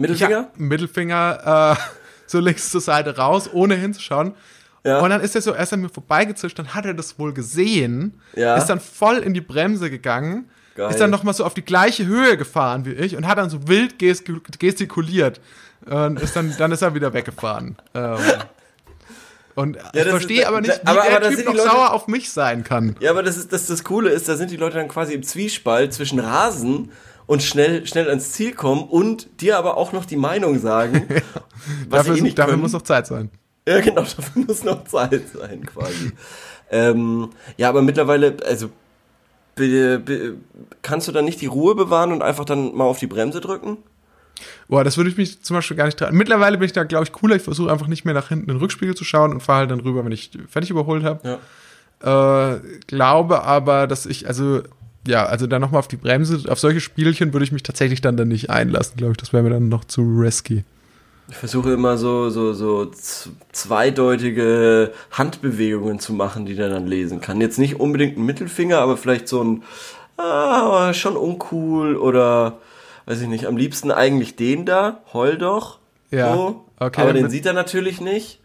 [0.00, 0.38] Mittelfinger?
[0.38, 1.82] Hab, Mittelfinger äh,
[2.26, 4.34] so links zur Seite raus, ohne hinzuschauen.
[4.84, 5.00] Ja.
[5.00, 8.20] Und dann ist er so erst an mir vorbeigezischt, dann hat er das wohl gesehen,
[8.34, 8.56] ja.
[8.56, 10.90] ist dann voll in die Bremse gegangen, Geil.
[10.90, 13.68] ist dann nochmal so auf die gleiche Höhe gefahren wie ich und hat dann so
[13.68, 15.40] wild gestikuliert.
[15.86, 17.76] Und ist dann, dann ist er wieder weggefahren.
[17.94, 18.18] Ähm,
[19.54, 22.06] und ja, ich verstehe aber nicht, wie aber, der aber Typ noch Leute, sauer auf
[22.06, 22.96] mich sein kann.
[23.00, 25.22] Ja, aber das ist das, das Coole ist, da sind die Leute dann quasi im
[25.22, 26.92] Zwiespalt zwischen Rasen
[27.30, 31.06] und schnell, schnell ans Ziel kommen und dir aber auch noch die Meinung sagen.
[31.88, 33.30] was dafür, eh nicht dafür muss noch Zeit sein.
[33.68, 36.10] Ja, genau, dafür muss noch Zeit sein, quasi.
[36.72, 38.70] ähm, ja, aber mittlerweile, also
[39.54, 40.38] be, be,
[40.82, 43.76] kannst du dann nicht die Ruhe bewahren und einfach dann mal auf die Bremse drücken?
[44.66, 46.16] Boah, das würde ich mich zum Beispiel gar nicht trauen.
[46.16, 47.36] Mittlerweile bin ich da, glaube ich, cooler.
[47.36, 49.70] Ich versuche einfach nicht mehr nach hinten in den Rückspiegel zu schauen und fahre halt
[49.70, 51.38] dann rüber, wenn ich fertig überholt habe.
[52.02, 52.54] Ja.
[52.54, 54.62] Äh, glaube aber, dass ich, also,
[55.06, 58.16] ja, also dann nochmal auf die Bremse, auf solche Spielchen würde ich mich tatsächlich dann,
[58.16, 59.16] dann nicht einlassen, glaube ich.
[59.16, 60.64] Das wäre mir dann noch zu risky.
[61.30, 62.90] Ich versuche immer so, so, so
[63.52, 67.40] zweideutige Handbewegungen zu machen, die der dann lesen kann.
[67.40, 69.62] Jetzt nicht unbedingt ein Mittelfinger, aber vielleicht so ein,
[70.16, 72.58] ah, schon uncool oder,
[73.06, 75.78] weiß ich nicht, am liebsten eigentlich den da, heul doch.
[76.10, 76.34] Ja.
[76.34, 76.64] So.
[76.78, 77.00] Okay.
[77.00, 78.40] Aber den sieht er natürlich nicht.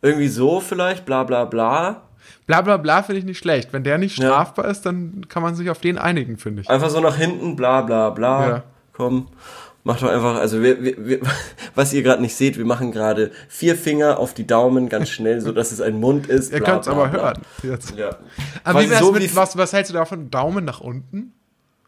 [0.00, 2.02] Irgendwie so vielleicht, bla, bla, bla.
[2.46, 3.72] Bla bla bla finde ich nicht schlecht.
[3.72, 4.70] Wenn der nicht strafbar ja.
[4.70, 6.70] ist, dann kann man sich auf den einigen, finde ich.
[6.70, 8.48] Einfach so nach hinten, bla bla bla.
[8.48, 8.62] Ja.
[8.92, 9.28] Komm.
[9.86, 11.20] Mach doch einfach, also wir, wir, wir,
[11.74, 15.42] was ihr gerade nicht seht, wir machen gerade vier Finger auf die Daumen ganz schnell,
[15.42, 16.52] so dass es ein Mund ist.
[16.52, 17.20] Ihr könnt es aber bla.
[17.20, 17.42] hören.
[17.62, 17.94] Jetzt.
[17.96, 18.16] Ja.
[18.64, 20.30] Aber wie wär's so mit, was, was hältst du davon?
[20.30, 21.34] Daumen nach unten?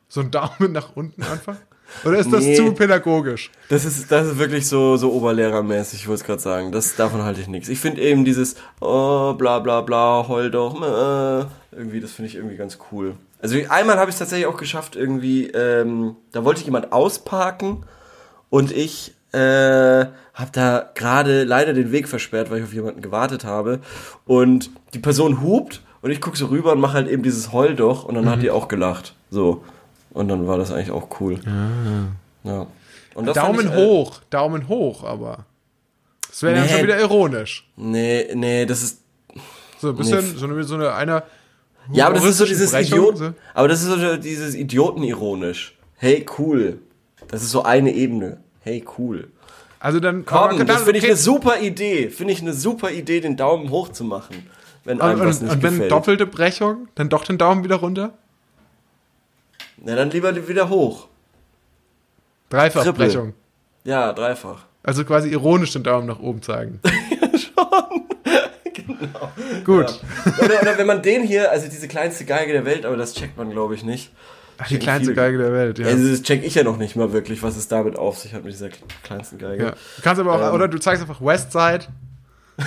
[0.09, 1.57] So ein Daumen nach unten einfach?
[2.05, 3.51] Oder ist das nee, zu pädagogisch?
[3.69, 6.73] Das ist, das ist wirklich so, so oberlehrermäßig, ich wollte es gerade sagen.
[6.73, 7.69] Das, davon halte ich nichts.
[7.69, 11.47] Ich finde eben dieses, oh, bla bla bla, heul doch, äh,
[11.77, 13.15] irgendwie, das finde ich irgendwie ganz cool.
[13.41, 17.85] Also einmal habe ich es tatsächlich auch geschafft, irgendwie, ähm, da wollte ich jemand ausparken
[18.51, 23.45] und ich äh, habe da gerade leider den Weg versperrt, weil ich auf jemanden gewartet
[23.45, 23.81] habe.
[24.25, 27.75] Und die Person hupt und ich gucke so rüber und mache halt eben dieses Heul
[27.75, 28.31] doch und dann mhm.
[28.31, 29.15] hat die auch gelacht.
[29.31, 29.63] So.
[30.17, 31.39] Und dann war das eigentlich auch cool.
[31.47, 32.49] Ah.
[32.49, 32.67] Ja.
[33.33, 35.45] Daumen ich, äh, hoch, Daumen hoch, aber.
[36.29, 37.69] Das wäre nee, dann schon wieder ironisch.
[37.77, 39.03] Nee, nee, das ist.
[39.79, 40.39] So ein bisschen, nee.
[40.39, 41.23] so eine, so eine einer
[41.93, 43.33] ja, aber das ist so dieses Idiot, so.
[43.55, 45.77] aber das ist so dieses Idiotenironisch.
[45.97, 46.81] Hey, cool.
[47.29, 48.39] Das ist so eine Ebene.
[48.61, 49.29] Hey, cool.
[49.79, 52.09] Also dann komm, das finde ich eine super Idee.
[52.11, 54.49] Finde ich eine super Idee, den Daumen hoch zu machen,
[54.85, 55.93] wenn einem und, was nicht und wenn gefällt.
[55.93, 58.15] doppelte Brechung, dann doch den Daumen wieder runter?
[59.79, 61.09] Na, dann lieber wieder hoch.
[62.49, 63.07] Dreifach Triple.
[63.07, 63.35] Brechung.
[63.85, 64.65] Ja, dreifach.
[64.83, 66.81] Also quasi ironisch den Daumen nach oben zeigen.
[66.85, 68.07] ja, schon.
[68.73, 69.33] genau.
[69.65, 70.01] Gut.
[70.25, 70.45] Ja.
[70.45, 73.37] Oder, oder, wenn man den hier, also diese kleinste Geige der Welt, aber das checkt
[73.37, 74.13] man, glaube ich, nicht.
[74.59, 75.17] Ach, die kleinste viel.
[75.17, 75.87] Geige der Welt, ja.
[75.87, 78.45] Also das check ich ja noch nicht mal wirklich, was es damit auf sich hat
[78.45, 78.71] mit dieser
[79.03, 79.65] kleinsten Geige.
[79.65, 79.71] Ja.
[79.71, 80.55] Du kannst aber auch, ähm.
[80.55, 81.87] oder du zeigst einfach Westside.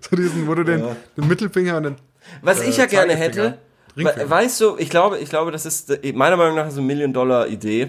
[0.00, 0.96] so diesen, wo du den, ja.
[1.16, 1.96] den Mittelfinger und den.
[2.42, 3.58] Was äh, ich ja gerne hätte,
[4.04, 7.88] Weißt du, ich glaube, ich glaube, das ist äh, meiner Meinung nach so eine Million-Dollar-Idee.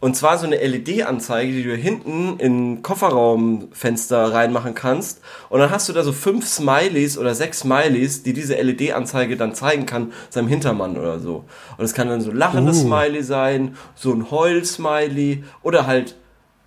[0.00, 5.20] Und zwar so eine LED-Anzeige, die du hinten in Kofferraumfenster reinmachen kannst.
[5.48, 9.54] Und dann hast du da so fünf Smileys oder sechs Smileys, die diese LED-Anzeige dann
[9.54, 11.44] zeigen kann, seinem Hintermann oder so.
[11.76, 12.86] Und es kann dann so lachendes uh.
[12.86, 16.14] Smiley sein, so ein Heul-Smiley oder halt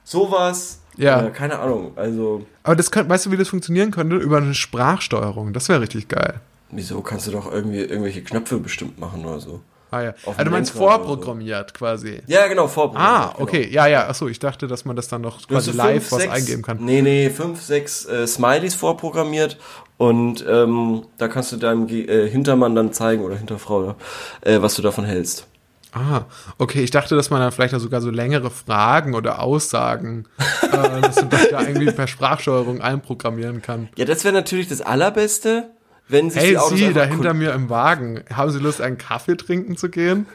[0.03, 0.81] sowas.
[0.97, 1.29] Ja.
[1.29, 2.45] Keine Ahnung, also.
[2.63, 4.17] Aber das kann, weißt du, wie das funktionieren könnte?
[4.17, 5.53] Über eine Sprachsteuerung.
[5.53, 6.41] Das wäre richtig geil.
[6.71, 9.61] Wieso kannst du doch irgendwie irgendwelche Knöpfe bestimmt machen oder so?
[9.91, 10.13] Ah ja.
[10.25, 11.77] Also du meinst vorprogrammiert so.
[11.77, 12.21] quasi.
[12.27, 13.35] Ja, genau, vorprogrammiert.
[13.35, 13.63] Ah, okay.
[13.63, 13.73] Genau.
[13.73, 14.07] Ja, ja.
[14.07, 16.77] Achso, ich dachte, dass man das dann noch quasi live fünf, was sechs, eingeben kann.
[16.79, 19.57] Nee, nee, fünf, sechs äh, Smileys vorprogrammiert
[19.97, 23.95] und ähm, da kannst du deinem äh, Hintermann dann zeigen oder Hinterfrau,
[24.41, 25.45] äh, was du davon hältst.
[25.91, 26.21] Ah,
[26.57, 26.81] okay.
[26.81, 30.25] Ich dachte, dass man dann vielleicht sogar so längere Fragen oder Aussagen,
[30.61, 33.89] äh, dass du da irgendwie per Sprachsteuerung einprogrammieren kann.
[33.97, 35.71] Ja, das wäre natürlich das Allerbeste
[36.11, 38.97] wenn sich hey, die Autos Sie, da hinter mir im Wagen, haben Sie Lust, einen
[38.97, 40.25] Kaffee trinken zu gehen?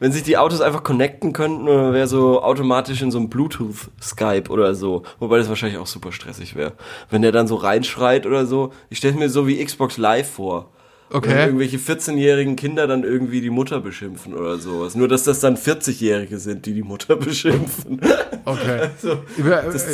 [0.00, 4.50] Wenn sich die Autos einfach connecten könnten, oder wäre so automatisch in so einem Bluetooth-Skype
[4.50, 5.04] oder so.
[5.20, 6.72] Wobei das wahrscheinlich auch super stressig wäre.
[7.08, 8.72] Wenn der dann so reinschreit oder so.
[8.88, 10.72] Ich stelle mir so wie Xbox Live vor.
[11.12, 11.30] Okay.
[11.30, 14.94] Wenn irgendwelche 14-jährigen Kinder dann irgendwie die Mutter beschimpfen oder sowas.
[14.94, 18.00] Nur, dass das dann 40-Jährige sind, die die Mutter beschimpfen.
[18.44, 18.80] Okay.
[18.80, 19.86] also, das,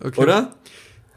[0.00, 0.20] okay.
[0.20, 0.54] Oder?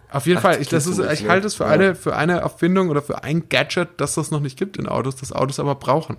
[0.10, 1.30] Auf jeden Fall, ich, das ist, ich ne?
[1.30, 1.70] halte es für, ja.
[1.70, 5.18] eine, für eine Erfindung oder für ein Gadget, das das noch nicht gibt in Autos,
[5.18, 6.18] das Autos aber brauchen.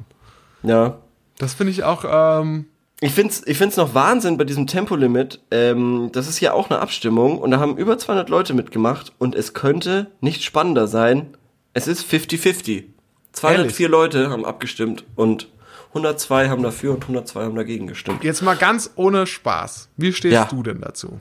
[0.62, 0.98] Ja.
[1.38, 2.04] Das finde ich auch.
[2.06, 2.66] Ähm
[3.00, 5.40] ich finde es ich find's noch Wahnsinn bei diesem Tempolimit.
[5.52, 9.36] Ähm, das ist ja auch eine Abstimmung und da haben über 200 Leute mitgemacht und
[9.36, 11.36] es könnte nicht spannender sein.
[11.74, 12.84] Es ist 50-50.
[13.32, 13.88] 204 Ehrlich?
[13.88, 15.48] Leute haben abgestimmt und
[15.90, 18.24] 102 haben dafür und 102 haben dagegen gestimmt.
[18.24, 19.88] Jetzt mal ganz ohne Spaß.
[19.96, 20.44] Wie stehst ja.
[20.46, 21.20] du denn dazu?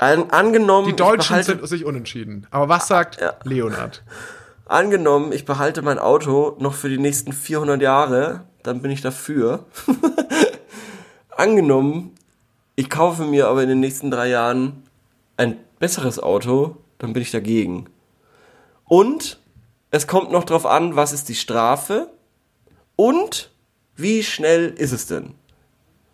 [0.00, 0.88] An, angenommen.
[0.88, 2.46] Die Deutschen behalte, sind sich unentschieden.
[2.50, 3.34] Aber was sagt ja.
[3.44, 4.02] Leonard?
[4.64, 9.66] Angenommen, ich behalte mein Auto noch für die nächsten 400 Jahre, dann bin ich dafür.
[11.36, 12.14] Angenommen,
[12.76, 14.84] ich kaufe mir aber in den nächsten drei Jahren
[15.36, 17.90] ein besseres Auto, dann bin ich dagegen.
[18.84, 19.38] Und
[19.90, 22.08] es kommt noch drauf an, was ist die Strafe
[22.96, 23.50] und
[23.96, 25.34] wie schnell ist es denn?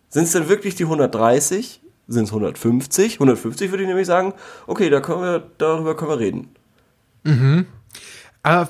[0.09, 1.81] Sind es denn wirklich die 130?
[2.07, 3.15] Sind es 150?
[3.15, 4.33] 150 würde ich nämlich sagen,
[4.65, 6.49] okay, da können wir, darüber können wir reden.
[7.23, 7.65] Mhm.
[8.43, 8.69] Aber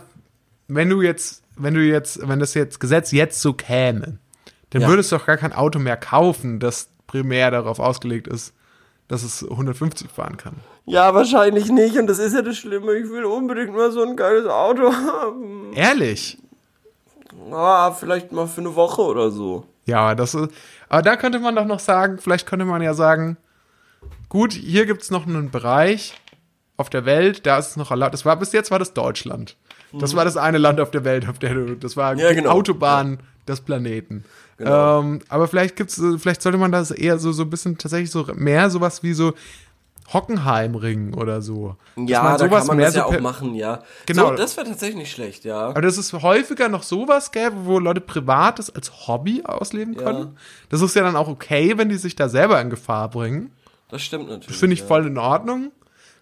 [0.68, 4.18] wenn du jetzt, wenn du jetzt, wenn das jetzt Gesetz jetzt so käme,
[4.72, 4.88] dann ja.
[4.88, 8.54] würdest du doch gar kein Auto mehr kaufen, das primär darauf ausgelegt ist,
[9.08, 10.56] dass es 150 fahren kann.
[10.86, 11.98] Ja, wahrscheinlich nicht.
[11.98, 12.94] Und das ist ja das Schlimme.
[12.94, 15.74] Ich will unbedingt mal so ein geiles Auto haben.
[15.74, 16.38] Ehrlich?
[17.52, 19.66] Ah, vielleicht mal für eine Woche oder so.
[19.86, 20.50] Ja, das ist.
[20.90, 23.38] Aber da könnte man doch noch sagen, vielleicht könnte man ja sagen,
[24.30, 26.16] gut, hier gibt es noch einen Bereich
[26.78, 28.14] auf der Welt, da ist es noch erlaubt.
[28.14, 29.58] Das war bis jetzt war das Deutschland.
[29.94, 32.36] Das war das eine Land auf der Welt, auf der du, das war ja, die
[32.36, 32.52] genau.
[32.52, 33.18] Autobahn ja.
[33.48, 34.26] des Planeten.
[34.58, 35.02] Genau.
[35.02, 38.26] Ähm, aber vielleicht gibt's, vielleicht sollte man das eher so, so ein bisschen tatsächlich so
[38.36, 39.34] mehr sowas wie so
[40.14, 41.76] Hockenheimring oder so.
[41.98, 43.84] Ja, da kann man das ja auch machen, ja.
[44.06, 44.30] Genau.
[44.30, 45.70] So, das wäre tatsächlich nicht schlecht, ja.
[45.70, 50.04] Aber das ist häufiger noch sowas gäbe, wo Leute Privates als Hobby ausleben ja.
[50.04, 50.38] können.
[50.70, 53.52] Das ist ja dann auch okay, wenn die sich da selber in Gefahr bringen.
[53.90, 54.48] Das stimmt natürlich.
[54.48, 54.86] Das finde ich ja.
[54.86, 55.72] voll in Ordnung.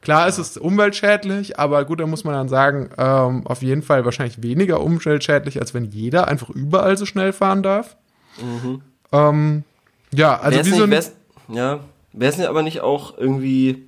[0.02, 0.28] Klar ja.
[0.28, 4.42] ist es umweltschädlich, aber gut, da muss man dann sagen, ähm, auf jeden Fall wahrscheinlich
[4.42, 7.98] weniger umweltschädlich, als wenn jeder einfach überall so schnell fahren darf.
[8.40, 8.82] Mhm.
[9.12, 9.64] Ähm,
[10.12, 11.04] ja, also wie so ein,
[11.50, 11.80] ja,
[12.16, 13.88] wäre es aber nicht auch irgendwie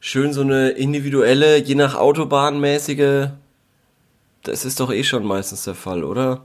[0.00, 3.30] schön so eine individuelle, je nach Autobahn mäßige,
[4.42, 6.44] das ist doch eh schon meistens der Fall, oder?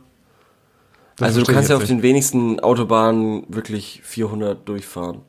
[1.17, 5.21] Das also du kannst ja auf den wenigsten Autobahnen wirklich 400 durchfahren.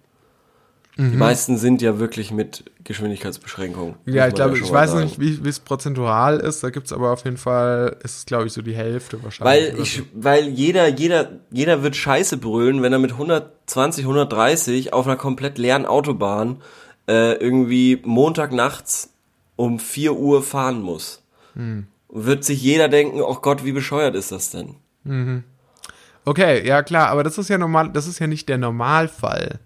[0.97, 1.11] Mhm.
[1.11, 3.97] Die meisten sind ja wirklich mit Geschwindigkeitsbeschränkung.
[4.07, 5.05] Ja, ich glaube, ja ich weiß sagen.
[5.05, 6.63] nicht, wie es prozentual ist.
[6.63, 9.73] Da gibt es aber auf jeden Fall, ist es glaube ich so die Hälfte wahrscheinlich.
[9.73, 15.07] Weil ich, weil jeder, jeder, jeder wird Scheiße brüllen, wenn er mit 120, 130 auf
[15.07, 16.63] einer komplett leeren Autobahn
[17.09, 19.11] äh, irgendwie Montagnachts
[19.57, 21.23] um 4 Uhr fahren muss.
[21.55, 21.89] Mhm.
[22.09, 24.77] Wird sich jeder denken, oh Gott, wie bescheuert ist das denn?
[25.03, 25.43] Mhm.
[26.25, 29.59] Okay, ja klar, aber das ist ja normal, das ist ja nicht der Normalfall.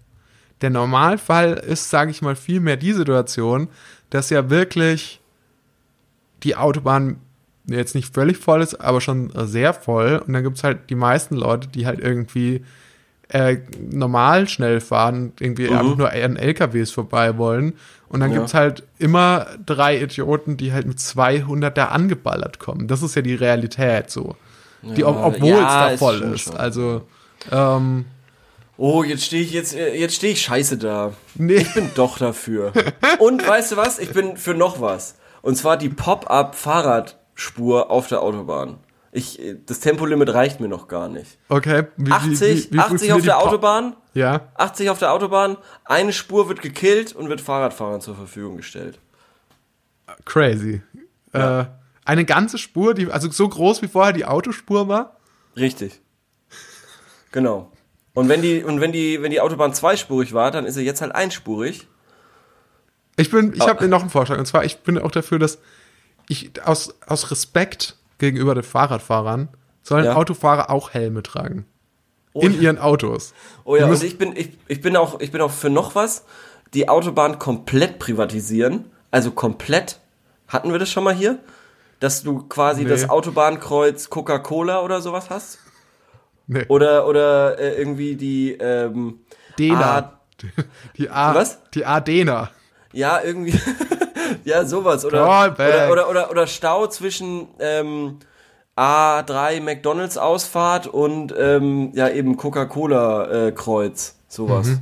[0.61, 3.69] Der Normalfall ist, sage ich mal, vielmehr die Situation,
[4.09, 5.21] dass ja wirklich
[6.43, 7.17] die Autobahn
[7.65, 10.21] jetzt nicht völlig voll ist, aber schon sehr voll.
[10.25, 12.63] Und dann gibt es halt die meisten Leute, die halt irgendwie
[13.29, 15.77] äh, normal schnell fahren, irgendwie mhm.
[15.77, 17.73] einfach nur an LKWs vorbei wollen.
[18.07, 18.43] Und dann ja.
[18.43, 22.87] es halt immer drei Idioten, die halt mit 200 da angeballert kommen.
[22.87, 24.35] Das ist ja die Realität so.
[24.81, 26.47] Die, ja, obwohl ja, es da voll ist.
[26.47, 26.55] ist.
[26.55, 27.03] Also,
[27.51, 28.05] ähm,
[28.81, 31.11] Oh, jetzt stehe ich jetzt jetzt stehe ich scheiße da.
[31.35, 31.57] Nee.
[31.57, 32.71] Ich bin doch dafür.
[33.19, 33.99] Und weißt du was?
[33.99, 35.15] Ich bin für noch was.
[35.41, 38.77] Und zwar die Pop-up Fahrradspur auf der Autobahn.
[39.11, 41.37] Ich das Tempolimit reicht mir noch gar nicht.
[41.49, 41.87] Okay.
[41.97, 43.97] Wie, 80 wie, wie 80 auf der Autobahn?
[44.13, 44.47] Ja.
[44.55, 48.97] 80 auf der Autobahn, eine Spur wird gekillt und wird Fahrradfahrern zur Verfügung gestellt.
[50.23, 50.81] Crazy.
[51.33, 51.61] Ja.
[51.61, 51.65] Äh,
[52.05, 55.17] eine ganze Spur, die also so groß wie vorher die Autospur war?
[55.57, 55.99] Richtig.
[57.33, 57.73] Genau.
[58.13, 61.01] Und wenn die, und wenn die, wenn die Autobahn zweispurig war, dann ist sie jetzt
[61.01, 61.87] halt einspurig.
[63.15, 64.37] Ich bin, ich habe noch einen Vorschlag.
[64.37, 65.59] Und zwar, ich bin auch dafür, dass
[66.27, 69.49] ich aus, aus Respekt gegenüber den Fahrradfahrern
[69.83, 70.15] sollen ja.
[70.15, 71.65] Autofahrer auch Helme tragen.
[72.33, 73.33] Oh, in ihren Autos.
[73.63, 76.25] Oh ja, und ich bin, ich, ich bin auch, ich bin auch für noch was.
[76.73, 78.85] Die Autobahn komplett privatisieren.
[79.11, 79.99] Also komplett.
[80.47, 81.39] Hatten wir das schon mal hier?
[81.99, 82.89] Dass du quasi nee.
[82.89, 85.59] das Autobahnkreuz Coca-Cola oder sowas hast?
[86.49, 86.65] Nee.
[86.67, 89.19] Oder, oder äh, irgendwie die ähm,
[89.59, 89.97] Dena.
[89.97, 90.19] A
[90.97, 91.35] die A.
[91.35, 91.59] Was?
[91.75, 92.49] Die Adena.
[92.91, 93.57] Ja, irgendwie.
[94.45, 95.05] ja, sowas.
[95.05, 98.17] Oder, oder, oder, oder, oder Stau zwischen ähm,
[98.75, 104.15] A3 McDonalds Ausfahrt und ähm, ja eben Coca-Cola äh, Kreuz.
[104.27, 104.69] Sowas.
[104.69, 104.79] Mhm.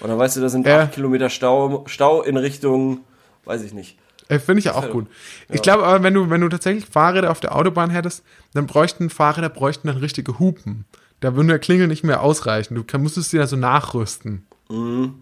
[0.00, 0.72] Und dann weißt du, da sind äh.
[0.72, 3.00] acht Kilometer Stau, Stau in Richtung,
[3.44, 3.98] weiß ich nicht.
[4.28, 5.06] Äh, Finde ich auch gut.
[5.48, 5.56] Ja.
[5.56, 9.10] Ich glaube aber, wenn du, wenn du tatsächlich Fahrräder auf der Autobahn hättest, dann bräuchten
[9.10, 10.86] Fahrräder bräuchten dann richtige Hupen.
[11.20, 12.74] Da würden der Klingel nicht mehr ausreichen.
[12.74, 14.46] Du kann, musstest sie da so nachrüsten.
[14.68, 15.14] Mhm.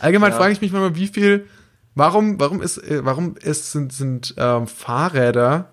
[0.00, 0.36] Allgemein ja.
[0.36, 1.46] frage ich mich mal, wie viel,
[1.94, 5.70] warum, warum ist, äh, warum ist, sind, sind ähm, Fahrräder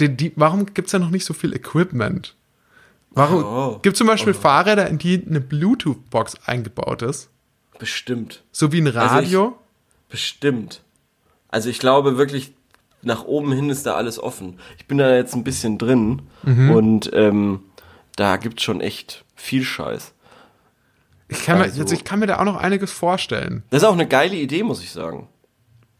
[0.00, 2.34] die, die, warum gibt es da noch nicht so viel Equipment?
[3.10, 3.78] Warum oh.
[3.80, 4.40] gibt es zum Beispiel oh.
[4.40, 7.30] Fahrräder, in die eine Bluetooth-Box eingebaut ist?
[7.78, 8.42] Bestimmt.
[8.50, 9.42] So wie ein Radio?
[9.42, 10.82] Also ich, bestimmt.
[11.48, 12.52] Also ich glaube wirklich,
[13.02, 14.58] nach oben hin ist da alles offen.
[14.78, 16.70] Ich bin da jetzt ein bisschen drin mhm.
[16.70, 17.60] und ähm,
[18.16, 20.12] da gibt es schon echt viel Scheiß.
[21.28, 23.62] Ich kann, also, mir, also ich kann mir da auch noch einiges vorstellen.
[23.70, 25.28] Das ist auch eine geile Idee, muss ich sagen.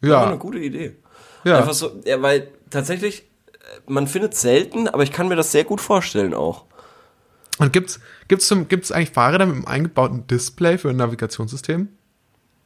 [0.01, 0.19] Ja.
[0.19, 0.95] Das eine gute Idee.
[1.43, 1.59] Ja.
[1.59, 5.51] Einfach so, ja, weil tatsächlich, äh, man findet es selten, aber ich kann mir das
[5.51, 6.65] sehr gut vorstellen auch.
[7.57, 11.89] Und gibt's, gibt's, zum, gibt's eigentlich Fahrräder mit einem eingebauten Display für ein Navigationssystem?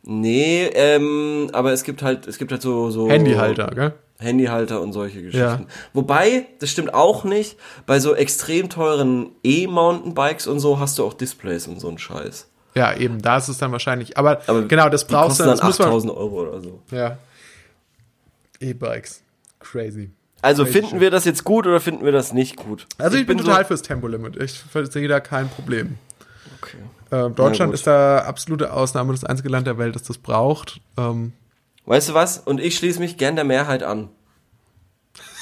[0.04, 3.94] Nee, ähm, aber es gibt halt, es gibt halt so, so Handyhalter, gell?
[4.20, 5.40] Handyhalter und solche Geschichten.
[5.40, 5.66] Ja.
[5.94, 11.14] Wobei, das stimmt auch nicht, bei so extrem teuren E-Mountainbikes und so hast du auch
[11.14, 12.48] Displays und so einen Scheiß.
[12.76, 14.18] Ja, eben, da ist es dann wahrscheinlich.
[14.18, 15.60] Aber, aber genau, das brauchst du dann.
[15.60, 16.82] 8000 Euro oder so.
[16.92, 17.18] Ja.
[18.60, 19.24] E-Bikes.
[19.60, 20.12] Crazy.
[20.42, 22.88] Also Crazy finden wir das jetzt gut oder finden wir das nicht gut?
[22.98, 24.38] Also ich, ich bin, bin, total so fürs Tempolimit.
[24.38, 24.62] Ich
[24.92, 25.98] sehe da kein Problem.
[26.62, 26.78] Okay.
[27.12, 30.82] Äh, Deutschland ist da absolute Ausnahme, das einzige Land der Welt, das das braucht.
[30.98, 31.34] Ähm,
[31.90, 32.38] Weißt du was?
[32.38, 34.10] Und ich schließe mich gern der Mehrheit an.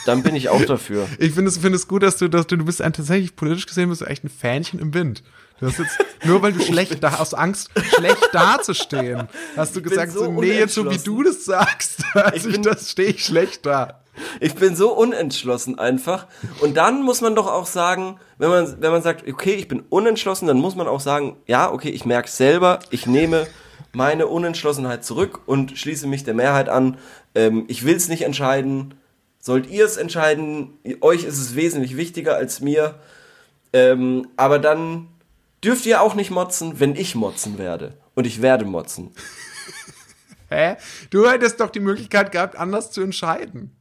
[0.05, 1.05] Dann bin ich auch dafür.
[1.19, 3.65] ich finde es, find es gut, dass du, dass du, du bist ein, tatsächlich politisch
[3.65, 5.23] gesehen bist du echt ein Fähnchen im Wind.
[5.59, 9.27] Du hast jetzt, nur weil du schlecht da, aus Angst, schlecht dazustehen,
[9.57, 12.91] hast du gesagt, so, so nee, jetzt so wie du das sagst, also ich das
[12.91, 13.99] stehe ich schlecht da.
[14.39, 16.27] Ich bin so unentschlossen einfach.
[16.61, 19.83] Und dann muss man doch auch sagen, wenn man, wenn man sagt, okay, ich bin
[19.89, 23.47] unentschlossen, dann muss man auch sagen, ja, okay, ich merke selber, ich nehme
[23.97, 26.97] meine Unentschlossenheit zurück und schließe mich der Mehrheit an.
[27.33, 28.93] Ähm, ich will es nicht entscheiden.
[29.39, 30.77] Sollt ihr es entscheiden?
[31.01, 32.99] Euch ist es wesentlich wichtiger als mir.
[33.73, 35.07] Ähm, aber dann
[35.63, 37.97] dürft ihr auch nicht motzen, wenn ich motzen werde.
[38.13, 39.11] Und ich werde motzen.
[40.49, 40.77] Hä?
[41.09, 43.75] Du hättest doch die Möglichkeit gehabt, anders zu entscheiden.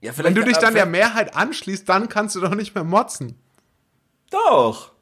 [0.00, 3.38] Ja, wenn du dich dann der Mehrheit anschließt, dann kannst du doch nicht mehr motzen.
[4.30, 4.92] Doch.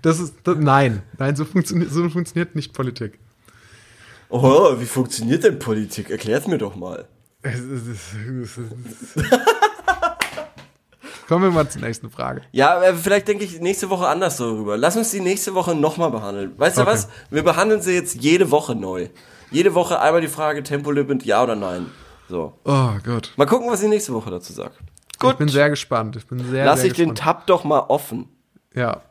[0.00, 3.18] Das ist, das, nein, nein, so funktioniert, so funktioniert nicht Politik.
[4.32, 6.08] Oh, wie funktioniert denn Politik?
[6.08, 7.04] Erklär's mir doch mal.
[11.28, 12.40] Kommen wir mal zur nächsten Frage.
[12.50, 14.78] Ja, äh, vielleicht denke ich nächste Woche anders darüber.
[14.78, 16.54] Lass uns die nächste Woche nochmal behandeln.
[16.56, 16.86] Weißt okay.
[16.86, 17.08] du was?
[17.28, 19.10] Wir behandeln sie jetzt jede Woche neu.
[19.50, 21.90] Jede Woche einmal die Frage Tempolimit, ja oder nein.
[22.30, 22.54] So.
[22.64, 23.34] Oh Gott.
[23.36, 24.78] Mal gucken, was sie nächste Woche dazu sagt.
[25.18, 25.32] Gut.
[25.32, 26.16] Ich bin sehr gespannt.
[26.16, 28.30] Ich bin sehr, Lass sehr ich den Tab doch mal offen.
[28.74, 29.02] Ja.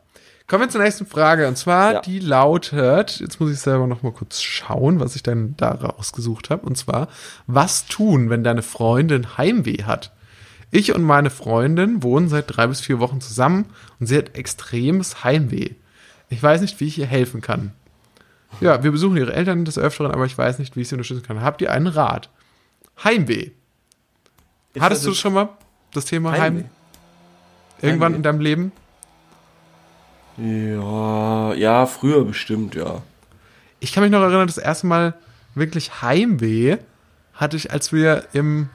[0.52, 1.48] Kommen wir zur nächsten Frage.
[1.48, 2.00] Und zwar, ja.
[2.02, 6.50] die lautet, jetzt muss ich selber noch mal kurz schauen, was ich denn da rausgesucht
[6.50, 6.66] habe.
[6.66, 7.08] Und zwar,
[7.46, 10.12] was tun, wenn deine Freundin Heimweh hat?
[10.70, 13.64] Ich und meine Freundin wohnen seit drei bis vier Wochen zusammen
[13.98, 15.70] und sie hat extremes Heimweh.
[16.28, 17.72] Ich weiß nicht, wie ich ihr helfen kann.
[18.60, 21.26] Ja, wir besuchen ihre Eltern des Öfteren, aber ich weiß nicht, wie ich sie unterstützen
[21.26, 21.40] kann.
[21.40, 22.28] Habt ihr einen Rat?
[23.02, 23.52] Heimweh.
[24.74, 25.48] Ist Hattest du schon mal
[25.94, 26.64] das Thema Heimweh?
[26.64, 26.70] Heim?
[27.80, 28.16] Irgendwann Heimweh.
[28.16, 28.72] in deinem Leben?
[30.36, 33.02] Ja, ja, früher bestimmt, ja.
[33.80, 35.14] Ich kann mich noch erinnern, das erste Mal
[35.54, 36.78] wirklich Heimweh
[37.34, 38.68] hatte ich, als wir im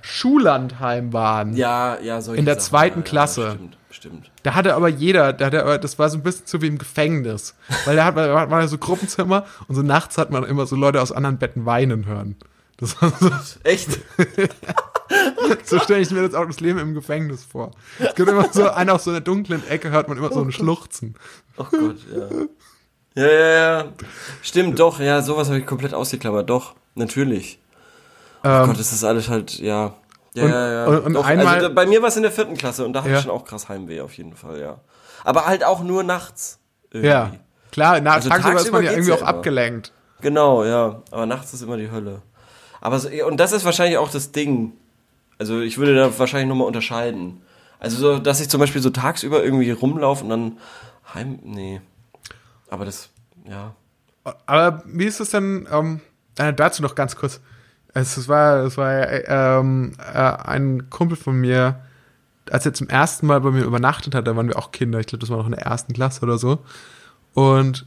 [0.00, 1.56] Schullandheim waren.
[1.56, 3.42] Ja, ja, so In der Sachen, zweiten ja, Klasse.
[3.42, 4.30] Ja, stimmt, stimmt.
[4.42, 7.54] Da hatte aber jeder, da hatte, das war so ein bisschen so wie im Gefängnis.
[7.84, 11.00] Weil da hat man, war so Gruppenzimmer und so nachts hat man immer so Leute
[11.00, 12.36] aus anderen Betten weinen hören.
[12.76, 13.30] Das war so.
[13.62, 14.00] Echt?
[15.64, 17.70] so stelle ich mir jetzt auch das Leben im Gefängnis vor.
[17.98, 20.52] Es gibt immer so, einer aus so einer dunklen Ecke hört man immer so ein
[20.52, 21.14] Schluchzen.
[21.56, 22.28] Oh Gott, ja.
[23.16, 23.48] Ja, ja,
[23.78, 23.84] ja.
[24.42, 26.50] Stimmt, doch, ja, sowas habe ich komplett ausgeklammert.
[26.50, 27.60] Doch, natürlich.
[28.42, 29.94] Oh ähm, Gott, das ist alles halt, ja.
[30.34, 30.86] Ja, und, ja, ja.
[30.86, 33.00] Und, und doch, einmal, also, bei mir war es in der vierten Klasse und da
[33.00, 33.18] hatte ja.
[33.18, 34.80] ich schon auch krass Heimweh auf jeden Fall, ja.
[35.22, 36.58] Aber halt auch nur nachts.
[36.90, 37.08] Irgendwie.
[37.08, 37.32] Ja,
[37.70, 39.28] klar, na, also tagsüber, tagsüber ist man ja irgendwie auch immer.
[39.28, 39.92] abgelenkt.
[40.20, 41.02] Genau, ja.
[41.10, 42.22] Aber nachts ist immer die Hölle.
[42.80, 44.72] Aber so, und das ist wahrscheinlich auch das Ding.
[45.38, 47.42] Also ich würde da wahrscheinlich nochmal unterscheiden.
[47.78, 50.58] Also so, dass ich zum Beispiel so tagsüber irgendwie rumlaufe und dann
[51.12, 51.38] heim.
[51.42, 51.80] Nee.
[52.68, 53.10] Aber das,
[53.48, 53.74] ja.
[54.46, 56.00] Aber wie ist es denn, ähm,
[56.38, 57.40] äh, dazu noch ganz kurz.
[57.92, 61.80] Es, war, es war äh, ähm, äh, ein Kumpel von mir,
[62.50, 65.06] als er zum ersten Mal bei mir übernachtet hat, da waren wir auch Kinder, ich
[65.06, 66.58] glaube, das war noch in der ersten Klasse oder so.
[67.34, 67.86] Und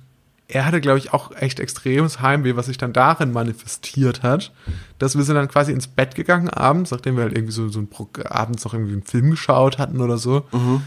[0.50, 4.54] er hatte, glaube ich, auch echt extremes Heimweh, was sich dann darin manifestiert hat,
[4.98, 7.80] dass wir sind dann quasi ins Bett gegangen abends, nachdem wir halt irgendwie so, so
[7.80, 7.90] ein
[8.26, 10.46] abends noch irgendwie einen Film geschaut hatten oder so.
[10.52, 10.84] Mhm.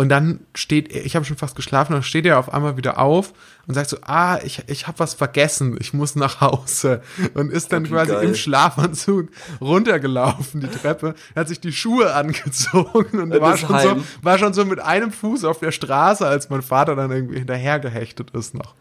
[0.00, 3.34] Und dann steht ich habe schon fast geschlafen, dann steht er auf einmal wieder auf
[3.66, 7.02] und sagt so, ah, ich, ich habe was vergessen, ich muss nach Hause.
[7.34, 8.24] Und ist dann quasi geil.
[8.24, 9.28] im Schlafanzug
[9.60, 14.64] runtergelaufen, die Treppe, hat sich die Schuhe angezogen und war schon, so, war schon so
[14.64, 18.74] mit einem Fuß auf der Straße, als mein Vater dann irgendwie hinterhergehechtet ist noch.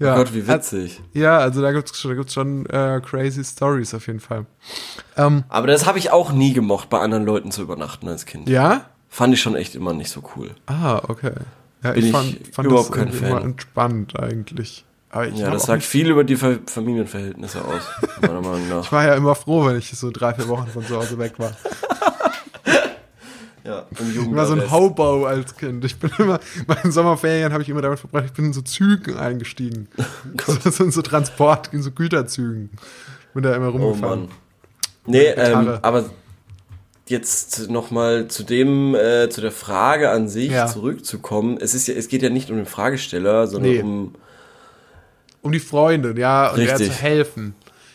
[0.00, 1.00] Ja, oh Gott, wie witzig.
[1.12, 4.46] ja, also da gibt's da gibt's schon äh, crazy Stories auf jeden Fall.
[5.16, 8.48] Ähm, Aber das habe ich auch nie gemocht, bei anderen Leuten zu übernachten als Kind.
[8.48, 8.86] Ja?
[9.16, 10.50] Fand ich schon echt immer nicht so cool.
[10.66, 11.32] Ah, okay.
[11.82, 13.28] Ja, Bin ich fand, fand überhaupt das kein Fan.
[13.30, 14.84] immer entspannt eigentlich.
[15.14, 17.80] ja, das sagt viel über die Familienverhältnisse aus,
[18.20, 18.84] meiner Meinung nach.
[18.84, 21.32] Ich war ja immer froh, wenn ich so drei, vier Wochen von zu Hause weg
[21.38, 21.52] war.
[23.64, 25.82] Ja, im Ich war so ein Hobo als Kind.
[25.86, 28.60] Ich bin immer, bei den Sommerferien habe ich immer damit verbracht, ich bin in so
[28.60, 29.88] Zügen eingestiegen.
[30.46, 32.68] so, so in so Transport, in so Güterzügen.
[33.32, 34.24] Bin da immer rumgefahren.
[34.24, 34.28] Oh Mann.
[35.06, 36.04] Nee, ähm, aber
[37.08, 40.66] jetzt nochmal zu dem, äh, zu der Frage an sich ja.
[40.66, 41.58] zurückzukommen.
[41.60, 43.82] Es ist ja, es geht ja nicht um den Fragesteller, sondern nee.
[43.82, 44.14] um
[45.46, 47.54] um die Freunde, ja, und der zu helfen.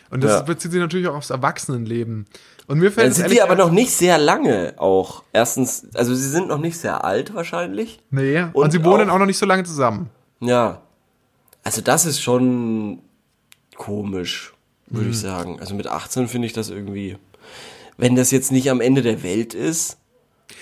[0.09, 0.41] Und das ja.
[0.41, 2.25] bezieht sich natürlich auch aufs Erwachsenenleben.
[2.67, 5.23] Und mir fällt Dann sind die aber noch nicht sehr lange auch.
[5.33, 7.99] Erstens, also sie sind noch nicht sehr alt wahrscheinlich.
[8.09, 10.09] Nee, und, und sie wohnen auch, auch noch nicht so lange zusammen.
[10.39, 10.81] Ja.
[11.63, 12.99] Also das ist schon
[13.75, 14.53] komisch,
[14.87, 15.11] würde mhm.
[15.11, 15.59] ich sagen.
[15.59, 17.17] Also mit 18 finde ich das irgendwie,
[18.01, 19.97] wenn das jetzt nicht am Ende der Welt ist,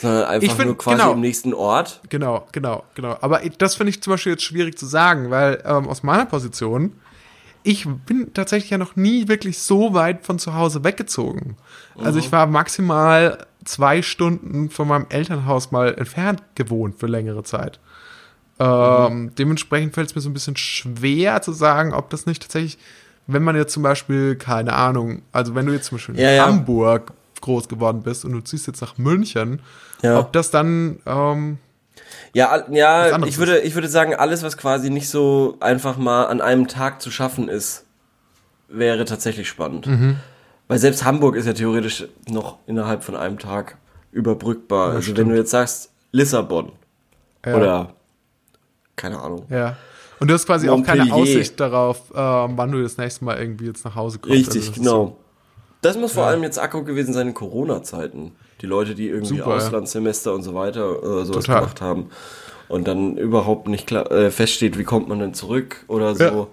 [0.01, 2.01] sondern einfach find, nur quasi genau, im nächsten Ort.
[2.09, 3.17] Genau, genau, genau.
[3.21, 6.91] Aber das finde ich zum Beispiel jetzt schwierig zu sagen, weil ähm, aus meiner Position
[7.63, 11.55] ich bin tatsächlich ja noch nie wirklich so weit von zu Hause weggezogen.
[11.95, 12.05] Mhm.
[12.05, 12.31] Also ich mhm.
[12.33, 17.79] war maximal zwei Stunden von meinem Elternhaus mal entfernt gewohnt für längere Zeit.
[18.59, 19.35] Ähm, mhm.
[19.35, 22.77] Dementsprechend fällt es mir so ein bisschen schwer zu sagen, ob das nicht tatsächlich,
[23.27, 26.45] wenn man jetzt zum Beispiel, keine Ahnung, also wenn du jetzt zum Beispiel in ja,
[26.45, 27.15] Hamburg ja.
[27.41, 29.61] Groß geworden bist und du ziehst jetzt nach München,
[30.01, 30.19] ja.
[30.19, 31.57] ob das dann ähm,
[32.33, 36.41] ja, ja, ich würde, ich würde sagen, alles, was quasi nicht so einfach mal an
[36.41, 37.85] einem Tag zu schaffen ist,
[38.67, 39.87] wäre tatsächlich spannend.
[39.87, 40.17] Mhm.
[40.67, 43.77] Weil selbst Hamburg ist ja theoretisch noch innerhalb von einem Tag
[44.11, 44.89] überbrückbar.
[44.89, 45.17] Ja, also stimmt.
[45.17, 46.71] wenn du jetzt sagst Lissabon
[47.45, 47.55] ja.
[47.55, 47.93] oder
[48.95, 49.45] keine Ahnung.
[49.49, 49.77] Ja.
[50.19, 51.03] Und du hast quasi Montpellier.
[51.03, 54.37] auch keine Aussicht darauf, äh, wann du das nächste Mal irgendwie jetzt nach Hause kommst.
[54.37, 55.05] Richtig, also genau.
[55.05, 55.17] So.
[55.81, 59.55] Das muss vor allem jetzt Akku gewesen sein in Corona-Zeiten die Leute, die irgendwie Super,
[59.55, 60.35] Auslandssemester ja.
[60.35, 61.61] und so weiter äh, sowas Total.
[61.61, 62.09] gemacht haben
[62.67, 66.23] und dann überhaupt nicht klar, äh, feststeht, wie kommt man denn zurück oder so.
[66.23, 66.47] Ja.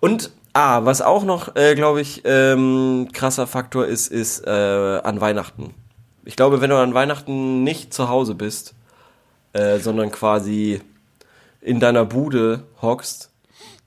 [0.00, 5.20] Und ah, was auch noch, äh, glaube ich, ähm, krasser Faktor ist, ist äh, an
[5.20, 5.74] Weihnachten.
[6.24, 8.74] Ich glaube, wenn du an Weihnachten nicht zu Hause bist,
[9.52, 10.80] äh, sondern quasi
[11.60, 13.30] in deiner Bude hockst,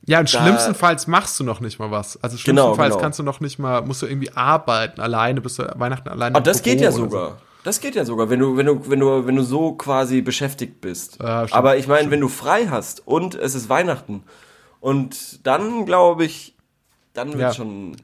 [0.08, 2.22] ja, und schlimmstenfalls machst du noch nicht mal was.
[2.24, 2.98] Also schlimmstenfalls genau, genau.
[2.98, 6.38] kannst du noch nicht mal, musst du irgendwie arbeiten alleine, bist du Weihnachten alleine.
[6.38, 7.30] Oh, das geht ja sogar.
[7.32, 7.36] So.
[7.66, 10.80] Das geht ja sogar, wenn du, wenn du, wenn du, wenn du so quasi beschäftigt
[10.80, 11.20] bist.
[11.22, 14.24] Ja, Aber ich meine, wenn du frei hast und es ist Weihnachten
[14.80, 16.56] und dann glaube ich,
[17.14, 17.54] dann wird ja.
[17.54, 17.98] schon.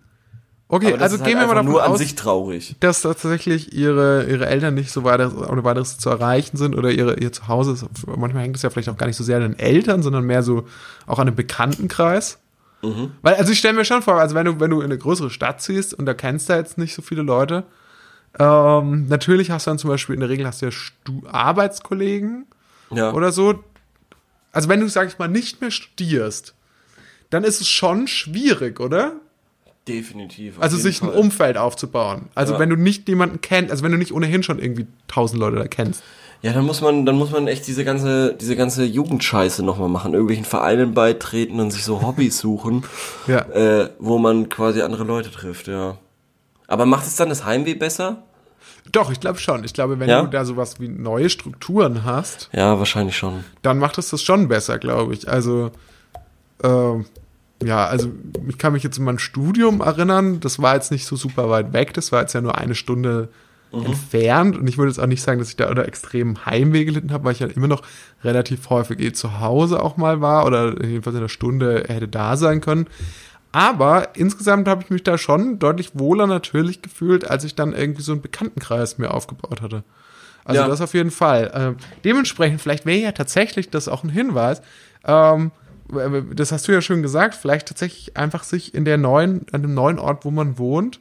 [0.74, 2.76] Okay, also gehen halt wir mal davon nur an aus, sich traurig.
[2.80, 7.19] dass tatsächlich ihre, ihre Eltern nicht so weiter oder weiteres zu erreichen sind oder ihre,
[7.19, 7.86] ihr Zuhause ist.
[8.07, 10.41] Manchmal hängt es ja vielleicht auch gar nicht so sehr an den Eltern, sondern mehr
[10.41, 10.67] so
[11.05, 12.39] auch an dem Bekanntenkreis.
[12.82, 13.11] Mhm.
[13.21, 15.30] Weil, also ich stelle mir schon vor, also wenn du, wenn du in eine größere
[15.30, 17.65] Stadt ziehst und da kennst du jetzt nicht so viele Leute,
[18.39, 22.47] ähm, natürlich hast du dann zum Beispiel in der Regel hast du ja Stu Arbeitskollegen
[22.89, 23.13] ja.
[23.13, 23.63] oder so.
[24.51, 26.55] Also wenn du, sag ich mal, nicht mehr studierst,
[27.30, 29.17] dann ist es schon schwierig, oder?
[29.88, 30.56] Definitiv.
[30.60, 31.10] Also sich Fall.
[31.10, 32.30] ein Umfeld aufzubauen.
[32.36, 32.60] Also ja.
[32.60, 35.68] wenn du nicht jemanden kennst, also wenn du nicht ohnehin schon irgendwie tausend Leute da
[35.68, 36.04] kennst.
[36.42, 40.14] Ja, dann muss man, dann muss man echt diese ganze, diese ganze Jugendscheiße nochmal machen,
[40.14, 42.84] irgendwelchen Vereinen beitreten und sich so Hobbys suchen,
[43.28, 43.40] ja.
[43.40, 45.98] äh, wo man quasi andere Leute trifft, ja.
[46.68, 48.24] Aber macht es dann das Heimweh besser?
[48.92, 49.64] Doch, ich glaube schon.
[49.64, 50.22] Ich glaube, wenn ja?
[50.22, 52.50] du da sowas wie neue Strukturen hast.
[52.52, 53.46] Ja, wahrscheinlich schon.
[53.62, 55.30] Dann macht es das schon besser, glaube ich.
[55.30, 55.72] Also,
[56.62, 57.04] äh,
[57.66, 58.11] ja, also
[58.47, 60.39] ich kann mich jetzt in mein Studium erinnern.
[60.39, 61.93] Das war jetzt nicht so super weit weg.
[61.93, 63.30] Das war jetzt ja nur eine Stunde
[63.72, 63.86] mhm.
[63.86, 64.57] entfernt.
[64.57, 67.26] Und ich würde jetzt auch nicht sagen, dass ich da oder extrem Heimweh gelitten habe,
[67.26, 67.82] weil ich ja halt immer noch
[68.24, 72.38] relativ häufig eh zu Hause auch mal war oder jedenfalls in einer Stunde hätte da
[72.38, 72.88] sein können.
[73.51, 78.01] Aber insgesamt habe ich mich da schon deutlich wohler natürlich gefühlt, als ich dann irgendwie
[78.01, 79.84] so einen Bekanntenkreis mir aufgebaut hatte.
[80.43, 80.68] Also ja.
[80.68, 81.51] das auf jeden Fall.
[81.53, 84.61] Ähm, dementsprechend, vielleicht wäre ja tatsächlich das auch ein Hinweis.
[85.05, 85.51] Ähm,
[86.34, 89.74] das hast du ja schon gesagt, vielleicht tatsächlich einfach sich in der neuen, an dem
[89.74, 91.00] neuen Ort, wo man wohnt,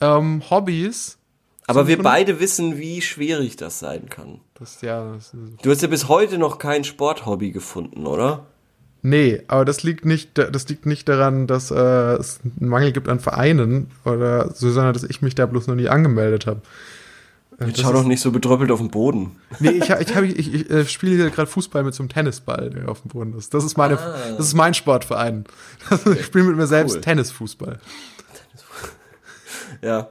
[0.00, 1.18] ähm, Hobbys.
[1.66, 4.40] Aber wir beide wissen, wie schwierig das sein kann.
[4.54, 8.46] Das, ja, das du hast ja bis heute noch kein Sporthobby gefunden, oder?
[9.02, 13.08] Nee, aber das liegt nicht, das liegt nicht daran, dass äh, es einen Mangel gibt
[13.08, 16.62] an Vereinen oder so, sondern dass ich mich da bloß noch nie angemeldet habe.
[17.60, 19.36] Jetzt schau doch nicht so betröppelt auf den Boden.
[19.58, 22.88] Nee, ich, ich, ich, ich, ich spiele hier gerade Fußball mit so einem Tennisball, der
[22.88, 23.52] auf dem Boden ist.
[23.52, 24.14] Das ist meine, ah.
[24.36, 25.44] das ist mein Sportverein.
[25.90, 27.00] ich spiele mit mir selbst cool.
[27.00, 27.80] Tennisfußball.
[29.82, 30.08] Ja.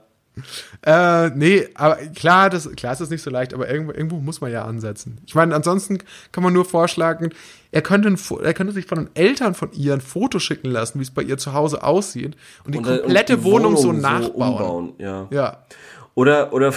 [0.85, 4.39] Äh, nee, aber klar, das, klar ist das nicht so leicht, aber irgendwo, irgendwo muss
[4.41, 5.19] man ja ansetzen.
[5.25, 5.99] Ich meine, ansonsten
[6.31, 7.31] kann man nur vorschlagen,
[7.71, 10.99] er könnte, ein, er könnte sich von den Eltern von ihr ein Foto schicken lassen,
[10.99, 12.35] wie es bei ihr zu Hause aussieht
[12.65, 14.29] und die und, komplette und die Wohnung, Wohnung, so nachbauen.
[14.29, 15.27] So umbauen, ja.
[15.31, 15.65] ja.
[16.13, 16.73] Oder, oder,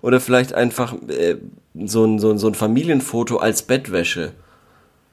[0.00, 1.36] oder vielleicht einfach äh,
[1.74, 4.32] so, ein, so, ein, so ein Familienfoto als Bettwäsche.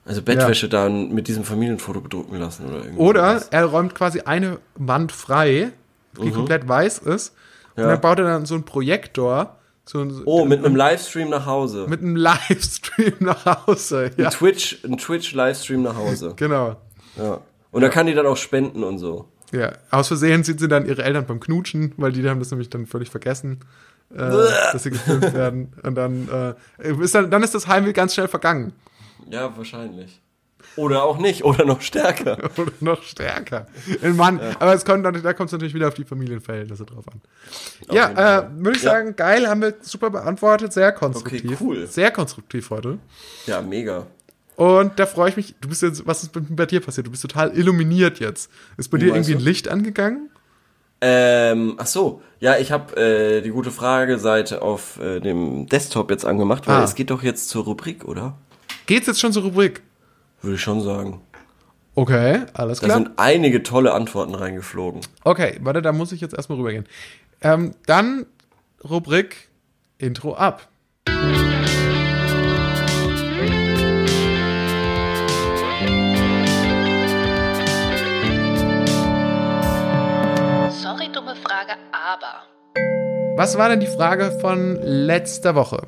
[0.06, 0.72] Also Bettwäsche ja.
[0.72, 3.00] dann mit diesem Familienfoto bedrucken lassen oder irgendwie.
[3.00, 5.72] Oder er räumt quasi eine Wand frei,
[6.20, 6.34] die mhm.
[6.34, 7.36] komplett weiß ist.
[7.78, 7.84] Ja.
[7.84, 9.56] Und dann baut er dann so einen Projektor.
[9.86, 11.86] So ein, oh, mit einem Livestream nach Hause.
[11.88, 14.26] Mit einem Livestream nach Hause, ja.
[14.26, 16.34] Ein Twitch, ein Twitch-Livestream nach Hause.
[16.38, 16.78] genau.
[17.18, 17.42] Ja.
[17.72, 19.28] Und da kann die dann auch spenden und so.
[19.52, 22.70] Ja, aus Versehen sieht sie dann ihre Eltern beim Knutschen, weil die haben das nämlich
[22.70, 23.60] dann völlig vergessen,
[24.14, 25.74] äh, dass sie gefilmt werden.
[25.84, 28.74] Und dann, äh, ist dann, dann ist das Heimweh ganz schnell vergangen.
[29.30, 30.22] Ja, wahrscheinlich.
[30.76, 32.38] Oder auch nicht, oder noch stärker.
[32.58, 33.68] oder noch stärker.
[34.02, 34.52] Mann, ja.
[34.60, 37.22] aber es kommt, da kommt es natürlich wieder auf die Familienverhältnisse drauf an.
[37.88, 38.92] Auf ja, äh, würde ich ja.
[38.92, 41.44] sagen, geil, haben wir super beantwortet, sehr konstruktiv.
[41.46, 41.88] Okay, cool.
[41.88, 43.00] Sehr konstruktiv heute.
[43.46, 44.08] Ja, mega.
[44.56, 45.56] Und da freue ich mich.
[45.62, 47.08] Du bist jetzt, was ist bei dir passiert?
[47.08, 48.52] Du bist total illuminiert jetzt.
[48.78, 50.30] Ist bei Wie dir irgendwie ein Licht angegangen?
[51.02, 56.26] Ähm, ach so, ja, ich habe äh, die gute Frage-Seite auf äh, dem Desktop jetzt
[56.26, 56.84] angemacht, weil ah.
[56.84, 58.38] es geht doch jetzt zur Rubrik, oder?
[58.86, 59.82] Geht's jetzt schon zur Rubrik?
[60.42, 61.22] Würde ich schon sagen.
[61.96, 62.90] Okay, alles klar.
[62.90, 65.02] Da sind einige tolle Antworten reingeflogen.
[65.24, 66.86] Okay, warte, da muss ich jetzt erstmal rübergehen.
[67.42, 68.26] Ähm, dann
[68.84, 69.50] Rubrik
[69.98, 70.70] Intro ab.
[83.40, 85.84] Was war denn die Frage von letzter Woche?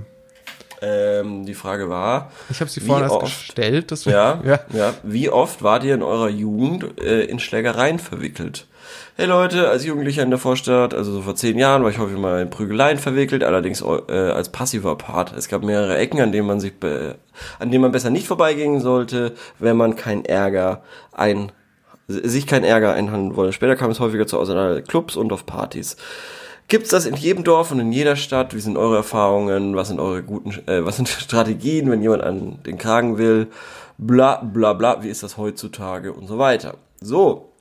[0.81, 2.31] Ähm, die Frage war.
[2.49, 3.91] Ich habe sie vorhin erst gestellt.
[3.91, 4.93] Deswegen, ja, ja, ja.
[5.03, 8.67] Wie oft wart ihr in eurer Jugend äh, in Schlägereien verwickelt?
[9.17, 12.17] Hey Leute, als Jugendlicher in der Vorstadt, also so vor zehn Jahren, war ich häufig
[12.17, 15.33] mal in Prügeleien verwickelt, allerdings äh, als passiver Part.
[15.35, 19.33] Es gab mehrere Ecken, an denen man sich, an denen man besser nicht vorbeigehen sollte,
[19.59, 21.51] wenn man keinen Ärger ein
[22.07, 23.53] sich kein Ärger einhandeln wollen.
[23.53, 25.97] Später kam es häufiger zu Auseinander Clubs und auf Partys.
[26.71, 28.55] Gibt's das in jedem Dorf und in jeder Stadt?
[28.55, 29.75] Wie sind eure Erfahrungen?
[29.75, 33.47] Was sind eure guten, äh, was sind Strategien, wenn jemand an den Kragen will?
[33.97, 35.03] Bla bla bla.
[35.03, 36.77] Wie ist das heutzutage und so weiter?
[37.01, 37.51] So.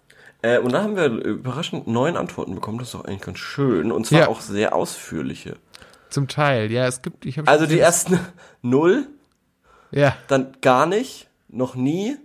[0.43, 2.79] Äh, und da haben wir überraschend neun Antworten bekommen.
[2.79, 3.91] Das ist doch eigentlich ganz schön.
[3.91, 4.29] Und zwar ja.
[4.29, 5.57] auch sehr ausführliche.
[6.11, 6.87] Zum Teil, ja.
[6.87, 8.21] Es gibt, ich habe Also die ersten
[8.63, 9.09] null.
[9.91, 10.17] Ja.
[10.29, 11.27] Dann gar nicht.
[11.49, 12.17] Noch nie.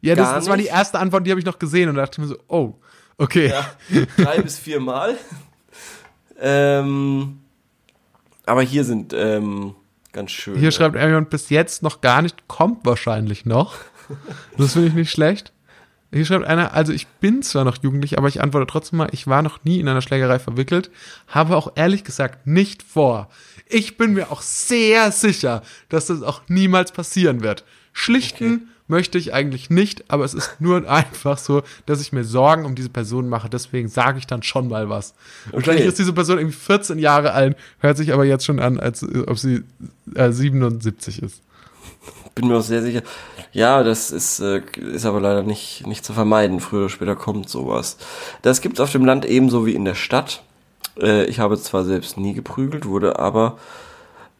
[0.00, 2.26] Ja, das, das war die erste Antwort, die habe ich noch gesehen und dachte mir
[2.26, 2.74] so, oh,
[3.18, 3.50] okay.
[3.50, 3.66] Ja,
[4.16, 5.16] drei bis vier Mal.
[6.40, 7.40] Ähm,
[8.46, 9.74] aber hier sind ähm,
[10.12, 10.56] ganz schön.
[10.56, 13.74] Hier schreibt jemand bis jetzt noch gar nicht, kommt wahrscheinlich noch.
[14.58, 15.54] Das finde ich nicht schlecht.
[16.12, 19.26] Hier schreibt einer, also ich bin zwar noch jugendlich, aber ich antworte trotzdem mal, ich
[19.26, 20.90] war noch nie in einer Schlägerei verwickelt,
[21.26, 23.30] habe auch ehrlich gesagt nicht vor.
[23.66, 27.64] Ich bin mir auch sehr sicher, dass das auch niemals passieren wird.
[27.94, 32.24] Schlichten okay möchte ich eigentlich nicht, aber es ist nur einfach so, dass ich mir
[32.24, 33.48] Sorgen um diese Person mache.
[33.48, 35.14] Deswegen sage ich dann schon mal was.
[35.46, 35.56] Okay.
[35.56, 39.04] Wahrscheinlich ist diese Person irgendwie 14 Jahre alt, hört sich aber jetzt schon an, als
[39.26, 39.62] ob sie
[40.14, 41.40] äh, 77 ist.
[42.34, 43.02] Bin mir auch sehr sicher.
[43.52, 44.60] Ja, das ist, äh,
[44.92, 46.58] ist aber leider nicht, nicht zu vermeiden.
[46.58, 47.96] Früher oder später kommt sowas.
[48.42, 50.42] Das gibt es auf dem Land ebenso wie in der Stadt.
[51.00, 53.58] Äh, ich habe zwar selbst nie geprügelt, wurde aber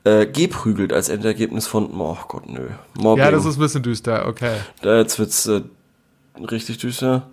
[0.04, 2.68] äh, geprügelt als Endergebnis von, oh Gott, nö.
[2.94, 3.24] Mobbing.
[3.24, 4.56] Ja, das ist ein bisschen düster, okay.
[4.82, 5.62] Da jetzt wird's äh,
[6.38, 7.28] richtig düster.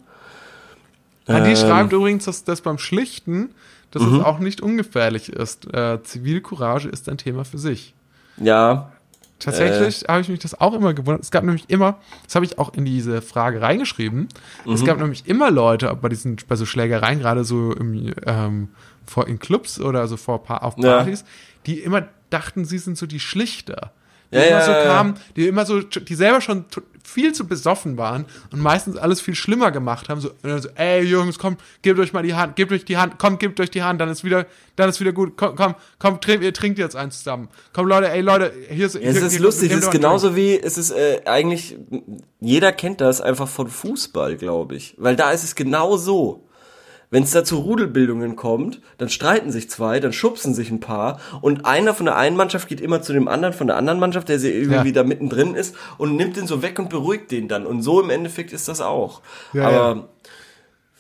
[1.27, 3.53] Ähm, die schreibt übrigens, dass das beim Schlichten,
[3.91, 4.19] dass mhm.
[4.19, 5.71] es auch nicht ungefährlich ist.
[5.73, 7.93] Äh, Zivilcourage ist ein Thema für sich.
[8.37, 8.91] Ja.
[9.39, 10.07] Tatsächlich äh.
[10.07, 11.23] habe ich mich das auch immer gewundert.
[11.23, 14.29] Es gab nämlich immer, das habe ich auch in diese Frage reingeschrieben,
[14.65, 14.73] mhm.
[14.73, 18.69] es gab nämlich immer Leute bei diesen, bei so Schlägereien, gerade so im, ähm,
[19.05, 21.25] vor, in Clubs oder so vor auf Partys, ja.
[21.65, 23.91] die immer dachten, sie sind so die Schlichter.
[24.31, 26.65] Die ja, immer ja, so kamen, die immer so, die selber schon
[27.03, 30.21] viel zu besoffen waren und meistens alles viel schlimmer gemacht haben.
[30.21, 33.39] So, so ey Jungs, komm, gebt euch mal die Hand, gebt euch die Hand, komm,
[33.39, 34.45] gebt euch die Hand, dann ist wieder,
[34.77, 35.33] dann ist wieder gut.
[35.35, 37.49] Komm, komm, komm trink, ihr trinkt jetzt eins zusammen.
[37.73, 38.95] Komm Leute, ey Leute, hier ist.
[38.95, 41.77] Ja, es ist hier, lustig, es ist genauso wie, es ist äh, eigentlich,
[42.39, 46.47] jeder kennt das einfach von Fußball, glaube ich, weil da ist es genau so.
[47.11, 51.19] Wenn es da zu Rudelbildungen kommt, dann streiten sich zwei, dann schubsen sich ein paar
[51.41, 54.29] und einer von der einen Mannschaft geht immer zu dem anderen von der anderen Mannschaft,
[54.29, 54.93] der irgendwie ja.
[54.93, 57.65] da mittendrin ist und nimmt den so weg und beruhigt den dann.
[57.65, 59.21] Und so im Endeffekt ist das auch.
[59.51, 60.09] Ja, Aber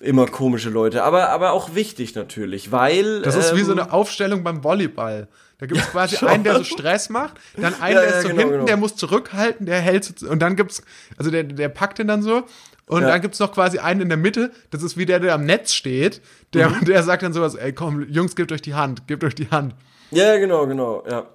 [0.01, 3.21] immer komische Leute, aber, aber auch wichtig natürlich, weil.
[3.21, 5.29] Das ist ähm, wie so ähm, eine Aufstellung beim Volleyball.
[5.59, 6.27] Da gibt es ja, quasi schon.
[6.27, 8.65] einen, der so Stress macht, dann einen, ja, der ist so genau, hinten, genau.
[8.65, 10.81] der muss zurückhalten, der hält und dann gibt's,
[11.17, 12.43] also der, der packt den dann so
[12.91, 13.07] und ja.
[13.07, 15.73] dann gibt's noch quasi einen in der Mitte, das ist wie der, der am Netz
[15.73, 16.21] steht,
[16.53, 16.83] der, mhm.
[16.83, 19.75] der sagt dann sowas, ey komm, Jungs, gebt euch die Hand, gebt euch die Hand.
[20.11, 21.25] Ja, genau, genau, ja.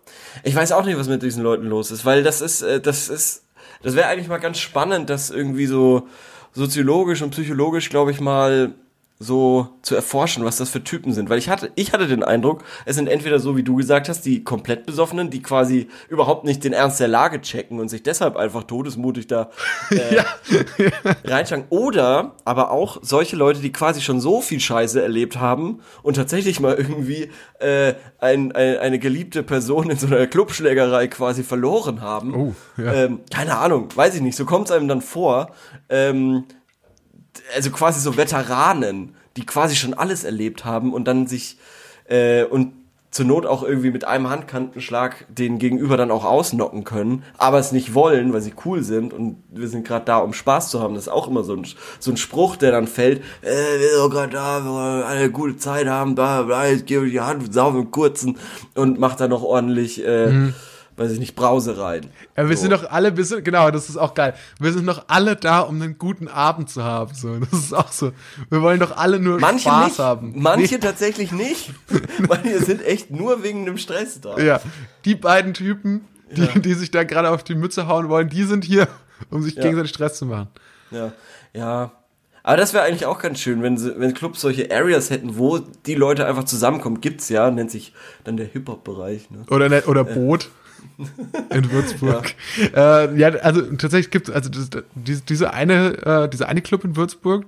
[0.44, 3.08] Ich weiß auch nicht, was mit diesen Leuten los ist, weil das ist, äh, das
[3.08, 3.44] ist,
[3.82, 6.06] das wäre eigentlich mal ganz spannend, das irgendwie so
[6.52, 8.74] soziologisch und psychologisch, glaube ich, mal
[9.18, 11.30] so zu erforschen, was das für Typen sind.
[11.30, 14.26] Weil ich hatte, ich hatte den Eindruck, es sind entweder so, wie du gesagt hast,
[14.26, 18.36] die komplett Besoffenen, die quasi überhaupt nicht den Ernst der Lage checken und sich deshalb
[18.36, 19.50] einfach todesmutig da
[19.90, 20.24] äh, ja.
[21.24, 21.66] reinschlagen.
[21.70, 26.60] Oder aber auch solche Leute, die quasi schon so viel Scheiße erlebt haben und tatsächlich
[26.60, 32.34] mal irgendwie äh, ein, ein, eine geliebte Person in so einer Clubschlägerei quasi verloren haben.
[32.34, 32.92] Oh, ja.
[32.92, 34.36] ähm, keine Ahnung, weiß ich nicht.
[34.36, 35.52] So kommt es einem dann vor.
[35.88, 36.44] Ähm,
[37.54, 41.58] also quasi so Veteranen, die quasi schon alles erlebt haben und dann sich
[42.08, 42.72] äh, und
[43.10, 47.72] zur Not auch irgendwie mit einem Handkantenschlag den Gegenüber dann auch ausnocken können, aber es
[47.72, 50.94] nicht wollen, weil sie cool sind und wir sind gerade da, um Spaß zu haben.
[50.94, 51.66] Das ist auch immer so ein,
[51.98, 55.56] so ein Spruch, der dann fällt, äh, wir sind gerade da, wir wollen eine gute
[55.56, 58.36] Zeit haben, bla bla, ich gebe die Hand, sauber im Kurzen
[58.74, 60.54] und macht dann noch ordentlich äh, mhm
[60.96, 62.10] weiß ich nicht, Brause rein.
[62.36, 62.62] Ja, wir so.
[62.62, 64.34] sind doch alle, wir sind, genau, das ist auch geil.
[64.58, 67.14] Wir sind doch alle da, um einen guten Abend zu haben.
[67.14, 68.12] So, das ist auch so.
[68.48, 70.32] Wir wollen doch alle nur manche Spaß nicht, haben.
[70.36, 70.80] Manche nee.
[70.80, 71.70] tatsächlich nicht.
[72.28, 74.38] manche sind echt nur wegen dem Stress da.
[74.38, 74.60] Ja,
[75.04, 76.58] die beiden Typen, die, ja.
[76.58, 78.88] die sich da gerade auf die Mütze hauen wollen, die sind hier,
[79.30, 79.62] um sich ja.
[79.62, 80.48] gegenseitig Stress zu machen.
[80.90, 81.12] Ja,
[81.52, 81.92] ja.
[82.42, 85.58] Aber das wäre eigentlich auch ganz schön, wenn, sie, wenn Clubs solche Areas hätten, wo
[85.58, 87.00] die Leute einfach zusammenkommen.
[87.00, 87.92] Gibt's ja, nennt sich
[88.22, 89.32] dann der Hip-Hop-Bereich.
[89.32, 89.38] Ne?
[89.50, 90.48] Oder, oder Boot.
[91.50, 92.34] In Würzburg.
[92.74, 93.04] Ja.
[93.04, 96.84] Äh, ja, also tatsächlich gibt es also das, diese, diese eine äh, diese eine Club
[96.84, 97.46] in Würzburg.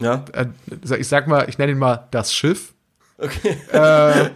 [0.00, 0.24] Ja.
[0.32, 0.46] Äh,
[0.98, 2.74] ich sag mal, ich nenne ihn mal das Schiff.
[3.18, 3.56] Okay.
[3.72, 4.30] Äh,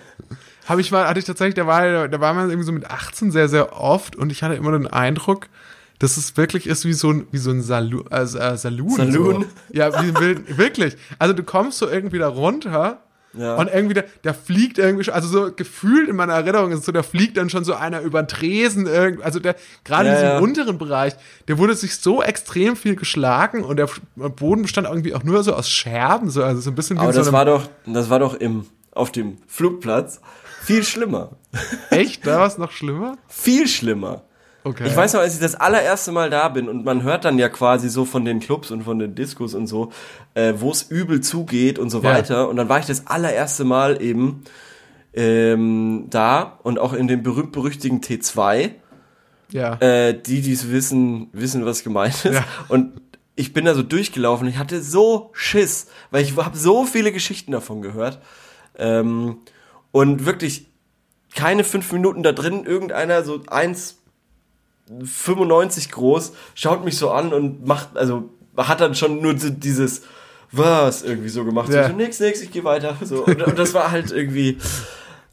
[0.66, 3.30] habe ich mal, hatte ich tatsächlich, da war, da war man irgendwie so mit 18
[3.30, 5.48] sehr, sehr oft und ich hatte immer den Eindruck,
[5.98, 8.96] dass es wirklich ist wie so ein, wie so ein Salu äh Saloon.
[8.96, 9.42] Saloon?
[9.42, 9.48] So.
[9.72, 10.96] Ja, wie, wirklich.
[11.18, 13.02] Also du kommst so irgendwie da runter
[13.34, 13.56] ja.
[13.56, 16.84] Und irgendwie, da, da fliegt irgendwie schon, also so gefühlt in meiner Erinnerung ist es
[16.84, 18.88] so, da fliegt dann schon so einer über den Tresen,
[19.22, 20.38] also der, gerade ja, in diesem ja.
[20.38, 21.14] unteren Bereich,
[21.48, 25.54] der wurde sich so extrem viel geschlagen und der Boden bestand irgendwie auch nur so
[25.54, 28.18] aus Scherben, so, also so ein bisschen wie Aber so das war doch, das war
[28.18, 30.20] doch im, auf dem Flugplatz
[30.62, 31.30] viel schlimmer.
[31.90, 32.26] Echt?
[32.26, 33.18] Da war es noch schlimmer?
[33.28, 34.24] Viel schlimmer.
[34.64, 34.86] Okay.
[34.86, 37.48] Ich weiß noch, als ich das allererste Mal da bin und man hört dann ja
[37.48, 39.90] quasi so von den Clubs und von den Discos und so,
[40.34, 42.04] äh, wo es übel zugeht und so ja.
[42.04, 42.48] weiter.
[42.48, 44.44] Und dann war ich das allererste Mal eben
[45.14, 48.70] ähm, da und auch in dem berühmt-berüchtigen T2.
[49.50, 49.74] Ja.
[49.80, 52.34] Äh, die, die es wissen, wissen, was gemeint ist.
[52.34, 52.44] Ja.
[52.68, 53.00] Und
[53.34, 54.46] ich bin da so durchgelaufen.
[54.46, 58.20] Ich hatte so Schiss, weil ich habe so viele Geschichten davon gehört.
[58.78, 59.38] Ähm,
[59.90, 60.68] und wirklich
[61.34, 64.01] keine fünf Minuten da drin, irgendeiner so eins
[65.04, 70.02] 95 groß, schaut mich so an und macht, also hat dann schon nur dieses
[70.52, 71.70] was irgendwie so gemacht.
[71.70, 71.88] Ja.
[71.88, 72.96] So, nix, nix, ich gehe weiter.
[73.02, 73.24] So.
[73.24, 74.58] Und, und, das war halt irgendwie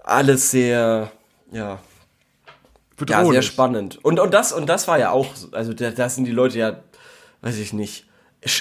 [0.03, 1.11] alles sehr,
[1.51, 1.79] ja.
[3.07, 3.99] Ja, sehr spannend.
[4.03, 6.79] Und, und, das, und das war ja auch, also da, da sind die Leute ja,
[7.41, 8.05] weiß ich nicht,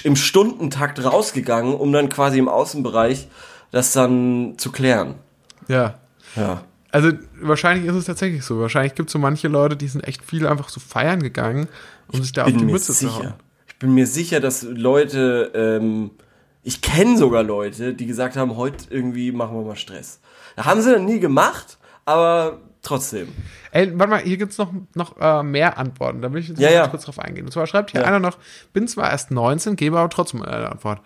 [0.03, 3.27] im Stundentakt rausgegangen, um dann quasi im Außenbereich
[3.71, 5.15] das dann zu klären.
[5.67, 5.99] Ja.
[6.35, 6.63] Ja.
[6.91, 8.59] Also wahrscheinlich ist es tatsächlich so.
[8.59, 11.67] Wahrscheinlich gibt es so manche Leute, die sind echt viel einfach so feiern gegangen,
[12.07, 13.11] um sich da auf die Mütze sicher.
[13.11, 13.33] zu hauen.
[13.67, 16.11] Ich bin mir sicher, dass Leute, ähm,
[16.63, 20.19] ich kenne sogar Leute, die gesagt haben, heute irgendwie machen wir mal Stress.
[20.55, 23.29] Da haben sie dann nie gemacht, aber trotzdem.
[23.71, 26.21] Ey, warte mal, hier gibt's noch, noch äh, mehr Antworten.
[26.21, 26.87] Da will ich jetzt ja, ja.
[26.87, 27.45] kurz drauf eingehen.
[27.45, 28.07] Und zwar schreibt hier ja.
[28.07, 28.37] einer noch,
[28.73, 31.01] bin zwar erst 19, gebe aber trotzdem eine Antwort.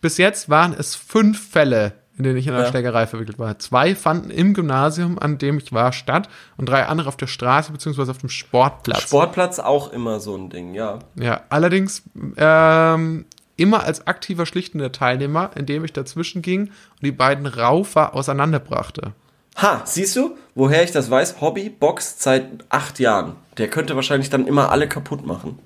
[0.00, 2.70] Bis jetzt waren es fünf Fälle, in denen ich in einer ja.
[2.70, 3.58] Schlägerei verwickelt war.
[3.58, 7.72] Zwei fanden im Gymnasium, an dem ich war, statt und drei andere auf der Straße
[7.72, 9.02] beziehungsweise auf dem Sportplatz.
[9.02, 10.98] Sportplatz auch immer so ein Ding, ja.
[11.16, 12.02] Ja, allerdings
[12.36, 19.12] ähm, immer als aktiver schlichtender Teilnehmer, indem ich dazwischen ging und die beiden Raufer auseinanderbrachte.
[19.56, 21.40] Ha, siehst du, woher ich das weiß?
[21.40, 23.36] Hobby, Box seit acht Jahren.
[23.56, 25.58] Der könnte wahrscheinlich dann immer alle kaputt machen.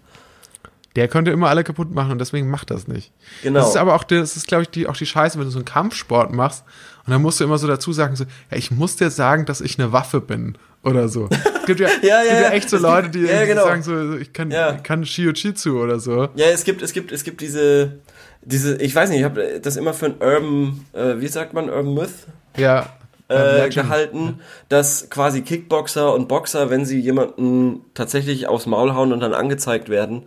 [0.96, 3.12] Der könnte immer alle kaputt machen und deswegen macht das nicht.
[3.42, 3.60] Genau.
[3.60, 5.58] Das ist aber auch, das ist, glaube ich, die, auch die Scheiße, wenn du so
[5.58, 6.64] einen Kampfsport machst
[7.06, 9.60] und dann musst du immer so dazu sagen, so, ja, ich muss dir sagen, dass
[9.60, 11.28] ich eine Waffe bin oder so.
[11.60, 13.64] Es gibt ja, ja, ja, gibt ja echt so Leute, die ja, genau.
[13.64, 16.28] sagen so, ich kann, ich kann Shiojitsu oder so.
[16.34, 18.00] Ja, es gibt, es gibt, es gibt diese,
[18.42, 21.68] diese, ich weiß nicht, ich habe das immer für ein Urban, äh, wie sagt man,
[21.68, 22.26] Urban Myth?
[22.56, 22.86] Ja.
[23.28, 29.20] Äh, gehalten, dass quasi Kickboxer und Boxer, wenn sie jemanden tatsächlich aufs Maul hauen und
[29.20, 30.24] dann angezeigt werden,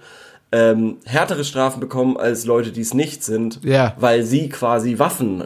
[0.54, 3.96] ähm, härtere Strafen bekommen als Leute, die es nicht sind, Ja.
[3.98, 5.46] weil sie quasi Waffen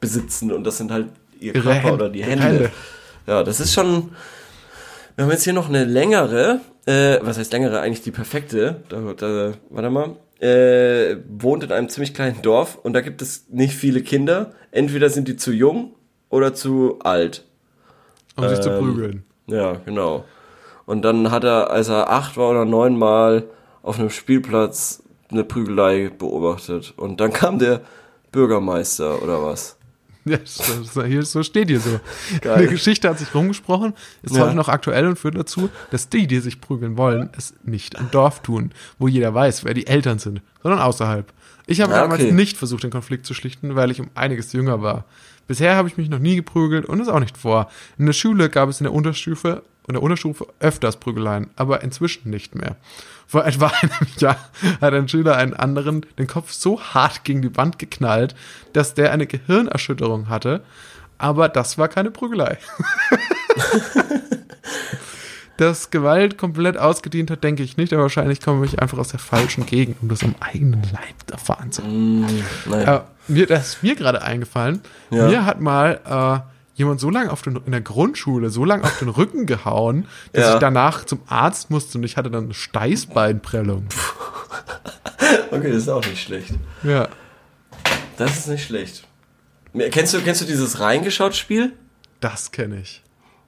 [0.00, 1.08] besitzen und das sind halt
[1.40, 2.44] ihr Ihre Körper Hände- oder die Hände.
[2.44, 2.70] Hände.
[3.26, 4.10] Ja, das ist schon.
[5.16, 8.82] Wir haben jetzt hier noch eine längere, äh, was heißt längere, eigentlich die perfekte.
[8.88, 10.16] Da, da, warte mal.
[10.40, 14.52] Äh, wohnt in einem ziemlich kleinen Dorf und da gibt es nicht viele Kinder.
[14.72, 15.94] Entweder sind die zu jung
[16.28, 17.44] oder zu alt.
[18.36, 19.24] Um sich zu Ähm, prügeln.
[19.46, 20.24] Ja, genau.
[20.86, 23.44] Und dann hat er, als er acht war oder neun Mal
[23.84, 26.94] auf einem Spielplatz eine Prügelei beobachtet.
[26.96, 27.82] Und dann kam der
[28.32, 29.76] Bürgermeister oder was.
[30.26, 30.38] Ja,
[31.04, 32.00] hier, so steht hier so.
[32.40, 32.54] Geil.
[32.54, 34.46] Eine Geschichte hat sich rumgesprochen, ist Ja.
[34.46, 38.10] heute noch aktuell und führt dazu, dass die, die sich prügeln wollen, es nicht im
[38.10, 41.30] Dorf tun, wo jeder weiß, wer die Eltern sind, sondern außerhalb.
[41.66, 42.32] Ich habe Ja, damals okay.
[42.32, 45.04] nicht versucht, den Konflikt zu schlichten, weil ich um einiges jünger war.
[45.46, 47.68] Bisher habe ich mich noch nie geprügelt und es auch nicht vor.
[47.98, 52.30] In der Schule gab es in der Unterstufe, in der Unterstufe öfters Prügeleien, aber inzwischen
[52.30, 52.76] nicht mehr.
[53.26, 54.38] Vor etwa einem Jahr
[54.80, 58.34] hat ein Schüler einen anderen den Kopf so hart gegen die Wand geknallt,
[58.72, 60.62] dass der eine Gehirnerschütterung hatte.
[61.18, 62.58] Aber das war keine Prügelei.
[65.56, 69.20] Dass Gewalt komplett ausgedient hat, denke ich nicht, aber wahrscheinlich komme ich einfach aus der
[69.20, 72.42] falschen Gegend, um das am eigenen Leib erfahren zu können.
[72.66, 72.96] Naja.
[72.96, 74.80] Äh, mir, das ist mir gerade eingefallen.
[75.10, 75.28] Ja.
[75.28, 78.98] Mir hat mal äh, jemand so lange auf den, in der Grundschule so lange auf
[78.98, 80.54] den Rücken gehauen, dass Ja.
[80.54, 83.86] ich danach zum Arzt musste und ich hatte dann eine Steißbeinprellung.
[85.50, 86.50] Okay, das ist auch nicht schlecht.
[86.82, 87.08] Ja.
[88.16, 89.04] Das ist nicht schlecht.
[89.90, 91.72] Kennst du, kennst du dieses Reingeschaut-Spiel?
[92.20, 93.02] Das kenne ich.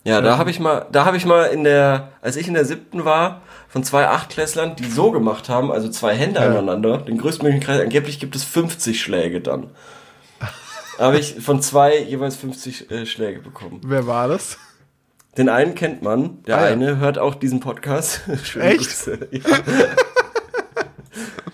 [0.04, 2.64] Ja, da habe ich mal, da habe ich mal in der, als ich in der
[2.64, 6.46] siebten war, von zwei Achtklässlern, die so gemacht haben, also zwei Hände Ja.
[6.46, 9.70] aneinander, den größtmöglichen Kreis, angeblich gibt es 50 Schläge dann.
[10.98, 13.80] Habe ich von zwei jeweils 50 äh, Schläge bekommen.
[13.84, 14.58] Wer war das?
[15.36, 16.72] Den einen kennt man, der Ah, ja.
[16.72, 18.22] eine hört auch diesen Podcast.
[18.44, 18.78] Schöne Echt?
[18.80, 19.28] Grüße.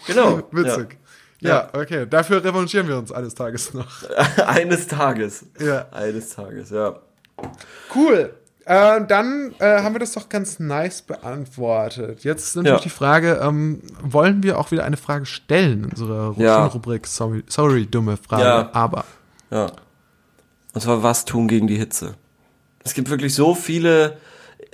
[0.09, 0.15] Ja.
[0.15, 0.43] genau.
[0.51, 0.99] Witzig.
[1.41, 1.69] Ja.
[1.73, 2.07] okay.
[2.09, 4.03] Dafür revanchieren wir uns eines Tages noch.
[4.37, 4.47] Ja.
[4.49, 5.45] Eines Tages.
[5.59, 5.87] Ja.
[5.91, 7.01] Eines Tages, ja.
[7.95, 8.33] Cool.
[8.65, 12.23] Äh, dann äh, haben wir das doch ganz nice beantwortet.
[12.23, 12.83] Jetzt ist natürlich Ja.
[12.85, 16.67] die Frage, ähm, wollen wir auch wieder eine Frage stellen in unserer Ja.
[16.67, 17.09] Rubrik?
[17.09, 18.45] Sorry, sorry, dumme Frage.
[18.45, 18.71] Ja.
[18.73, 19.05] Aber
[19.53, 19.71] Ja.
[20.75, 22.15] Und zwar was tun gegen die Hitze.
[22.85, 24.17] Es gibt wirklich so viele,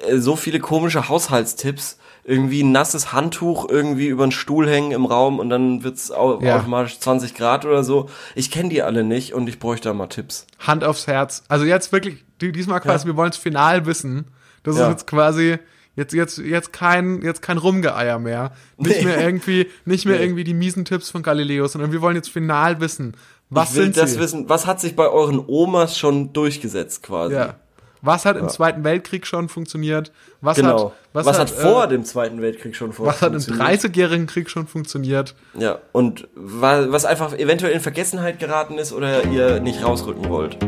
[0.06, 1.98] äh, so viele komische Haushaltstipps.
[2.24, 6.16] Irgendwie ein nasses Handtuch irgendwie über den Stuhl hängen im Raum und dann wird's Ja.
[6.16, 8.08] automatisch 20 Grad oder so.
[8.34, 10.46] Ich kenne die alle nicht und ich bräuchte da mal Tipps.
[10.58, 11.42] Hand aufs Herz.
[11.48, 14.26] Also jetzt wirklich, die- diesmal quasi, wir wollen es final wissen.
[14.62, 14.84] Das Ja.
[14.84, 15.58] ist jetzt quasi
[15.96, 18.52] jetzt jetzt jetzt kein jetzt kein Rumgeeier mehr.
[18.76, 19.04] Nicht Nee.
[19.06, 20.24] mehr irgendwie nicht mehr Nee.
[20.24, 23.16] irgendwie die miesen Tipps von Galileo, sondern wir wollen jetzt final wissen,
[23.50, 24.20] was ich will sind das sie?
[24.20, 27.34] wissen, was hat sich bei euren Omas schon durchgesetzt quasi?
[27.34, 27.54] Ja.
[28.00, 30.12] Was hat im Zweiten Weltkrieg schon funktioniert?
[30.40, 30.90] Was Genau.
[30.90, 33.06] hat was, hat, vor äh, dem Zweiten Weltkrieg schon vor?
[33.06, 33.80] was hat im funktioniert?
[33.82, 35.34] 30-jährigen Krieg schon funktioniert?
[35.58, 40.58] Ja, und wa- was einfach eventuell in Vergessenheit geraten ist oder ihr nicht rausrücken wollt.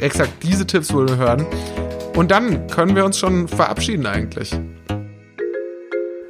[0.00, 1.46] Exakt diese Tipps wollen wir hören.
[2.16, 4.52] Und dann können wir uns schon verabschieden eigentlich,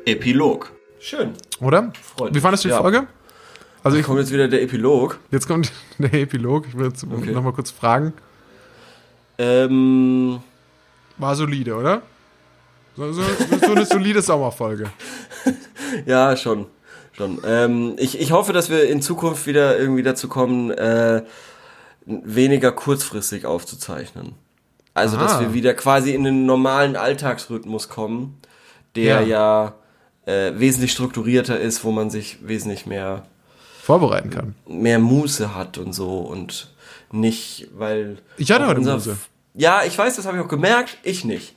[0.04, 0.72] Epilog.
[0.98, 1.32] Schön.
[1.60, 1.92] oder?
[2.16, 2.80] Freut Wie fandest du die ja.
[2.80, 3.06] Folge?
[3.86, 5.18] Also ich, Kommt jetzt wieder der Epilog.
[5.30, 6.66] jetzt kommt der Epilog.
[6.68, 7.30] Ich will jetzt Okay.
[7.32, 8.12] noch mal kurz fragen.
[9.38, 10.40] Ähm,
[11.18, 12.02] War solide, oder?
[12.96, 13.22] So, so,
[13.60, 14.90] so eine solide Sommerfolge.
[16.06, 16.66] ja, schon.
[17.12, 17.38] schon.
[17.46, 21.22] Ähm, ich, ich hoffe, dass wir in Zukunft wieder irgendwie dazu kommen, äh,
[22.06, 24.34] weniger kurzfristig aufzuzeichnen.
[24.94, 25.40] Also, dass Ah.
[25.40, 28.38] wir wieder quasi in den normalen Alltagsrhythmus kommen,
[28.94, 29.74] der ja,
[30.24, 33.26] äh, wesentlich strukturierter ist, wo man sich wesentlich mehr
[33.86, 34.54] Vorbereiten kann.
[34.68, 36.74] mehr Muße hat und so und
[37.12, 38.18] nicht, weil.
[38.36, 39.16] Ich hatte heute Muße.
[39.54, 40.98] Ja, ich weiß, das habe ich auch gemerkt.
[41.04, 41.54] Ich nicht.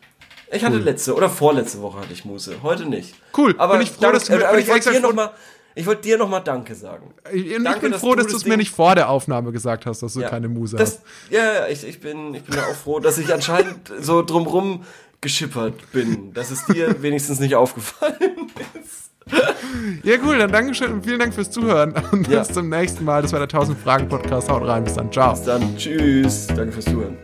[0.52, 0.82] Ich hatte Cool.
[0.84, 2.58] letzte oder vorletzte Woche hatte ich Muße.
[2.64, 3.14] Heute nicht.
[3.38, 5.08] Cool, Aber bin ich froh, dank- dass du mir- aber ich ich wollte dir froh-
[5.08, 5.32] noch mal,
[5.76, 7.14] ich wollte dir Danke sagen.
[7.34, 9.52] Ich, ich Danke, bin froh, dass du das es mir Ding- nicht vor der Aufnahme
[9.52, 10.30] gesagt hast, dass du Ja.
[10.30, 11.02] keine Muse Das, hast.
[11.32, 14.84] ja, ja, ich, ich bin, ich bin auch froh, dass ich anscheinend so drumrum
[15.22, 18.16] geschippert bin, dass es dir wenigstens nicht aufgefallen
[18.84, 19.09] ist.
[20.04, 21.94] Ja, cool, dann Dankeschön und vielen Dank fürs Zuhören.
[22.12, 22.40] Und Ja.
[22.40, 23.22] bis zum nächsten Mal.
[23.22, 24.50] Das war der 1000 Fragen Podcast.
[24.50, 25.12] Haut rein, bis dann.
[25.12, 25.32] Ciao.
[25.32, 27.18] Bis dann, tschüss, danke fürs Zuhören.